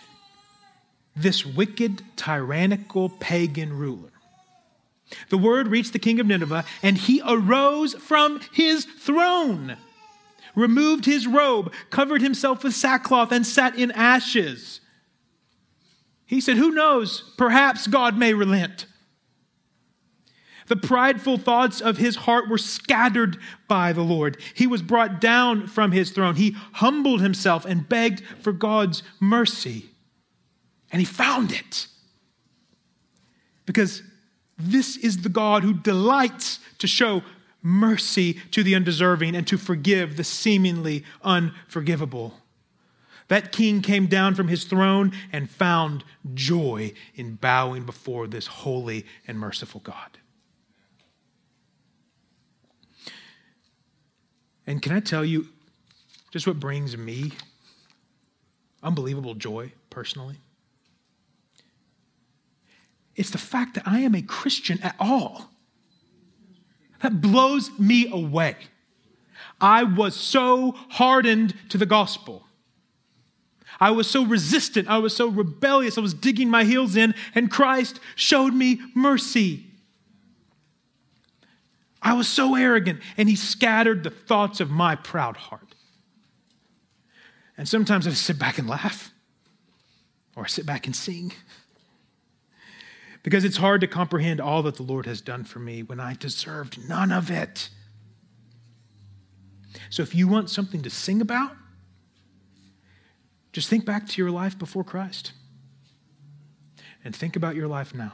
this 1.15 1.45
wicked, 1.45 2.01
tyrannical 2.15 3.09
pagan 3.09 3.77
ruler. 3.77 4.09
The 5.29 5.37
word 5.37 5.67
reached 5.67 5.93
the 5.93 5.99
king 5.99 6.19
of 6.19 6.25
Nineveh, 6.25 6.65
and 6.81 6.97
he 6.97 7.21
arose 7.25 7.93
from 7.93 8.41
his 8.51 8.85
throne, 8.85 9.77
removed 10.55 11.05
his 11.05 11.27
robe, 11.27 11.71
covered 11.91 12.21
himself 12.21 12.63
with 12.63 12.73
sackcloth, 12.73 13.31
and 13.31 13.45
sat 13.45 13.77
in 13.77 13.91
ashes. 13.91 14.81
He 16.25 16.41
said, 16.41 16.57
Who 16.57 16.71
knows? 16.71 17.31
Perhaps 17.37 17.85
God 17.87 18.17
may 18.17 18.33
relent. 18.33 18.87
The 20.67 20.75
prideful 20.75 21.37
thoughts 21.37 21.79
of 21.79 21.97
his 21.97 22.15
heart 22.15 22.49
were 22.49 22.57
scattered 22.57 23.37
by 23.67 23.93
the 23.93 24.01
Lord. 24.01 24.37
He 24.53 24.65
was 24.65 24.81
brought 24.81 25.21
down 25.21 25.67
from 25.67 25.91
his 25.91 26.11
throne. 26.11 26.35
He 26.35 26.55
humbled 26.73 27.21
himself 27.21 27.65
and 27.65 27.87
begged 27.87 28.23
for 28.41 28.51
God's 28.51 29.03
mercy. 29.19 29.91
And 30.91 30.99
he 30.99 31.05
found 31.05 31.51
it. 31.51 31.87
Because 33.65 34.01
this 34.57 34.97
is 34.97 35.21
the 35.21 35.29
God 35.29 35.63
who 35.63 35.73
delights 35.73 36.59
to 36.79 36.87
show 36.87 37.21
mercy 37.61 38.33
to 38.51 38.63
the 38.63 38.75
undeserving 38.75 39.35
and 39.35 39.45
to 39.47 39.57
forgive 39.57 40.17
the 40.17 40.23
seemingly 40.23 41.03
unforgivable. 41.23 42.39
That 43.27 43.51
king 43.51 43.81
came 43.81 44.05
down 44.05 44.35
from 44.35 44.47
his 44.47 44.65
throne 44.65 45.11
and 45.31 45.49
found 45.49 46.03
joy 46.33 46.93
in 47.15 47.35
bowing 47.35 47.83
before 47.83 48.27
this 48.27 48.47
holy 48.47 49.05
and 49.27 49.39
merciful 49.39 49.81
God. 49.81 50.19
And 54.67 54.81
can 54.81 54.93
I 54.93 54.99
tell 54.99 55.23
you 55.23 55.47
just 56.31 56.47
what 56.47 56.59
brings 56.59 56.97
me 56.97 57.31
unbelievable 58.81 59.35
joy 59.35 59.71
personally? 59.89 60.37
It's 63.15 63.29
the 63.29 63.37
fact 63.37 63.75
that 63.75 63.87
I 63.87 63.99
am 63.99 64.13
a 64.13 64.21
Christian 64.21 64.81
at 64.81 64.95
all. 64.99 65.49
That 67.01 67.21
blows 67.21 67.71
me 67.79 68.09
away. 68.11 68.55
I 69.61 69.83
was 69.83 70.15
so 70.15 70.75
hardened 70.89 71.53
to 71.69 71.77
the 71.77 71.85
gospel. 71.85 72.43
I 73.79 73.91
was 73.91 74.09
so 74.09 74.25
resistant. 74.25 74.89
I 74.89 74.97
was 74.97 75.15
so 75.15 75.27
rebellious. 75.27 75.97
I 75.97 76.01
was 76.01 76.13
digging 76.13 76.49
my 76.49 76.63
heels 76.63 76.95
in, 76.95 77.13
and 77.33 77.51
Christ 77.51 77.99
showed 78.15 78.53
me 78.53 78.79
mercy. 78.93 79.65
I 82.05 82.13
was 82.13 82.27
so 82.27 82.55
arrogant, 82.55 83.01
and 83.17 83.27
He 83.27 83.35
scattered 83.35 84.03
the 84.03 84.11
thoughts 84.11 84.61
of 84.61 84.69
my 84.69 84.95
proud 84.95 85.35
heart. 85.35 85.73
And 87.57 87.67
sometimes 87.67 88.05
I 88.05 88.11
sit 88.11 88.37
back 88.37 88.59
and 88.59 88.69
laugh, 88.69 89.11
or 90.35 90.43
I 90.43 90.47
sit 90.47 90.67
back 90.67 90.85
and 90.85 90.95
sing. 90.95 91.33
Because 93.23 93.43
it's 93.43 93.57
hard 93.57 93.81
to 93.81 93.87
comprehend 93.87 94.39
all 94.39 94.61
that 94.63 94.75
the 94.75 94.83
Lord 94.83 95.07
has 95.07 95.19
done 95.19 95.45
for 95.45 95.57
me 95.57 95.81
when 95.81 95.99
I 95.99 96.13
deserved 96.13 96.87
none 96.87 97.11
of 97.11 97.31
it. 97.31 97.69
So 99.89 100.03
if 100.03 100.13
you 100.13 100.27
want 100.27 100.51
something 100.51 100.83
to 100.83 100.91
sing 100.91 101.21
about, 101.21 101.55
just 103.51 103.67
think 103.67 103.83
back 103.83 104.07
to 104.09 104.21
your 104.21 104.29
life 104.29 104.59
before 104.59 104.83
Christ 104.83 105.31
and 107.03 107.15
think 107.15 107.35
about 107.35 107.55
your 107.55 107.67
life 107.67 107.95
now. 107.95 108.11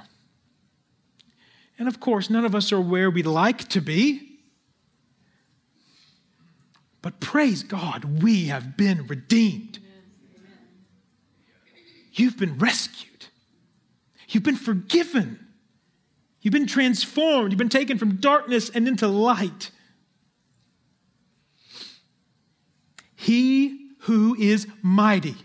And 1.81 1.87
of 1.87 1.99
course, 1.99 2.29
none 2.29 2.45
of 2.45 2.53
us 2.53 2.71
are 2.71 2.79
where 2.79 3.09
we'd 3.09 3.25
like 3.25 3.67
to 3.69 3.81
be. 3.81 4.37
But 7.01 7.19
praise 7.19 7.63
God, 7.63 8.21
we 8.21 8.49
have 8.49 8.77
been 8.77 9.07
redeemed. 9.07 9.79
You've 12.13 12.37
been 12.37 12.59
rescued. 12.59 13.25
You've 14.29 14.43
been 14.43 14.57
forgiven. 14.57 15.39
You've 16.41 16.51
been 16.51 16.67
transformed. 16.67 17.51
You've 17.51 17.57
been 17.57 17.67
taken 17.67 17.97
from 17.97 18.17
darkness 18.17 18.69
and 18.69 18.87
into 18.87 19.07
light. 19.07 19.71
He 23.15 23.87
who 24.01 24.35
is 24.35 24.67
mighty 24.83 25.37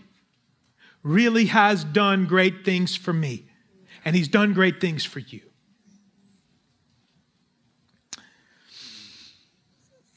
really 1.03 1.47
has 1.47 1.83
done 1.83 2.27
great 2.27 2.63
things 2.63 2.95
for 2.95 3.15
me, 3.15 3.47
and 4.05 4.15
he's 4.15 4.29
done 4.29 4.53
great 4.53 4.83
things 4.83 5.03
for 5.03 5.21
you. 5.21 5.41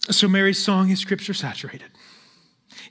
So, 0.09 0.27
Mary's 0.27 0.57
song 0.57 0.89
is 0.89 0.99
scripture 0.99 1.33
saturated. 1.33 1.91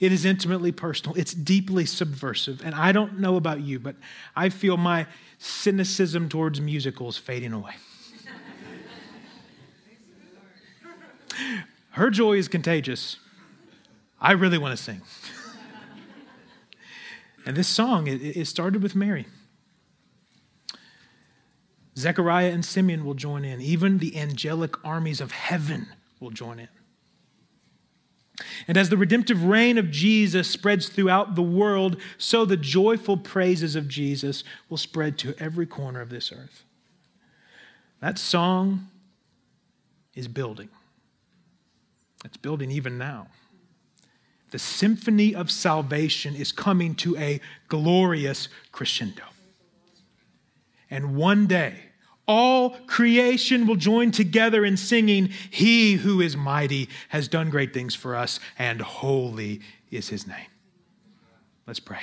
It 0.00 0.12
is 0.12 0.24
intimately 0.24 0.70
personal. 0.70 1.16
It's 1.16 1.34
deeply 1.34 1.84
subversive. 1.84 2.62
And 2.64 2.74
I 2.74 2.92
don't 2.92 3.18
know 3.18 3.36
about 3.36 3.60
you, 3.60 3.80
but 3.80 3.96
I 4.36 4.48
feel 4.48 4.76
my 4.76 5.06
cynicism 5.38 6.28
towards 6.28 6.60
musicals 6.60 7.16
fading 7.16 7.52
away. 7.52 7.72
Her 11.90 12.10
joy 12.10 12.34
is 12.34 12.46
contagious. 12.46 13.16
I 14.20 14.32
really 14.32 14.58
want 14.58 14.76
to 14.76 14.82
sing. 14.82 15.02
And 17.46 17.56
this 17.56 17.68
song, 17.68 18.08
it, 18.08 18.46
started 18.46 18.82
with 18.82 18.94
Mary. 18.94 19.24
Zechariah 21.96 22.50
and 22.50 22.62
Simeon 22.62 23.06
will 23.06 23.14
join 23.14 23.42
in. 23.42 23.62
Even 23.62 23.98
the 23.98 24.18
angelic 24.18 24.74
armies 24.84 25.18
of 25.22 25.32
heaven 25.32 25.86
will 26.20 26.28
join 26.30 26.58
in. 26.58 26.68
And 28.66 28.76
as 28.76 28.88
the 28.88 28.96
redemptive 28.96 29.44
reign 29.44 29.78
of 29.78 29.90
Jesus 29.90 30.48
spreads 30.48 30.88
throughout 30.88 31.34
the 31.34 31.42
world, 31.42 32.00
so 32.18 32.44
the 32.44 32.56
joyful 32.56 33.16
praises 33.16 33.74
of 33.74 33.88
Jesus 33.88 34.44
will 34.68 34.76
spread 34.76 35.18
to 35.18 35.34
every 35.38 35.66
corner 35.66 36.00
of 36.00 36.10
this 36.10 36.30
earth. 36.30 36.62
That 38.00 38.18
song 38.18 38.88
is 40.14 40.28
building. 40.28 40.68
It's 42.24 42.36
building 42.36 42.70
even 42.70 42.98
now 42.98 43.28
the 44.50 44.58
symphony 44.58 45.34
of 45.34 45.50
salvation 45.50 46.34
is 46.34 46.52
coming 46.52 46.94
to 46.96 47.16
a 47.16 47.40
glorious 47.68 48.48
crescendo. 48.72 49.24
And 50.90 51.16
one 51.16 51.46
day, 51.46 51.87
all 52.28 52.70
creation 52.86 53.66
will 53.66 53.76
join 53.76 54.12
together 54.12 54.64
in 54.64 54.76
singing, 54.76 55.30
He 55.50 55.94
who 55.94 56.20
is 56.20 56.36
mighty 56.36 56.88
has 57.08 57.26
done 57.26 57.48
great 57.48 57.72
things 57.72 57.94
for 57.94 58.14
us, 58.14 58.38
and 58.58 58.80
holy 58.80 59.60
is 59.90 60.08
his 60.08 60.26
name. 60.26 60.46
Let's 61.66 61.80
pray. 61.80 62.02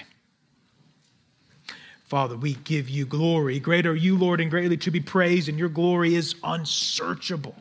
Father, 2.03 2.35
we 2.35 2.55
give 2.55 2.89
you 2.89 3.05
glory. 3.05 3.59
Great 3.59 3.85
are 3.85 3.95
you, 3.95 4.17
Lord, 4.17 4.41
and 4.41 4.49
greatly 4.49 4.77
to 4.77 4.91
be 4.91 4.99
praised, 4.99 5.49
and 5.49 5.57
your 5.57 5.69
glory 5.69 6.15
is 6.15 6.35
unsearchable. 6.43 7.55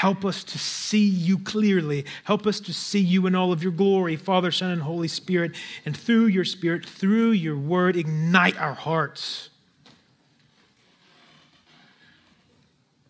Help 0.00 0.24
us 0.24 0.42
to 0.44 0.56
see 0.56 1.06
you 1.06 1.38
clearly. 1.38 2.06
Help 2.24 2.46
us 2.46 2.58
to 2.58 2.72
see 2.72 3.00
you 3.00 3.26
in 3.26 3.34
all 3.34 3.52
of 3.52 3.62
your 3.62 3.70
glory, 3.70 4.16
Father, 4.16 4.50
Son, 4.50 4.70
and 4.70 4.80
Holy 4.80 5.08
Spirit. 5.08 5.54
And 5.84 5.94
through 5.94 6.24
your 6.24 6.46
Spirit, 6.46 6.86
through 6.86 7.32
your 7.32 7.58
word, 7.58 7.96
ignite 7.96 8.56
our 8.56 8.72
hearts. 8.72 9.50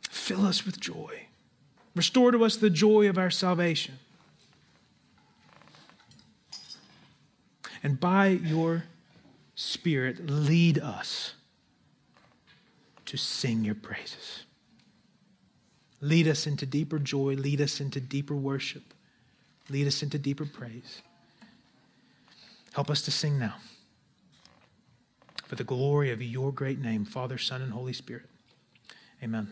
Fill 0.02 0.44
us 0.44 0.66
with 0.66 0.80
joy. 0.80 1.26
Restore 1.94 2.32
to 2.32 2.44
us 2.44 2.56
the 2.56 2.70
joy 2.70 3.08
of 3.08 3.18
our 3.18 3.30
salvation. 3.30 4.00
And 7.84 8.00
by 8.00 8.26
your 8.30 8.86
Spirit, 9.54 10.28
lead 10.28 10.80
us 10.80 11.34
to 13.06 13.16
sing 13.16 13.64
your 13.64 13.76
praises. 13.76 14.42
Lead 16.00 16.26
us 16.26 16.46
into 16.46 16.66
deeper 16.66 16.98
joy. 16.98 17.34
Lead 17.34 17.60
us 17.60 17.80
into 17.80 18.00
deeper 18.00 18.34
worship. 18.34 18.82
Lead 19.68 19.86
us 19.86 20.02
into 20.02 20.18
deeper 20.18 20.46
praise. 20.46 21.02
Help 22.72 22.90
us 22.90 23.02
to 23.02 23.10
sing 23.10 23.38
now 23.38 23.56
for 25.46 25.56
the 25.56 25.64
glory 25.64 26.10
of 26.12 26.22
your 26.22 26.52
great 26.52 26.78
name, 26.78 27.04
Father, 27.04 27.36
Son, 27.36 27.60
and 27.60 27.72
Holy 27.72 27.92
Spirit. 27.92 28.26
Amen. 29.22 29.48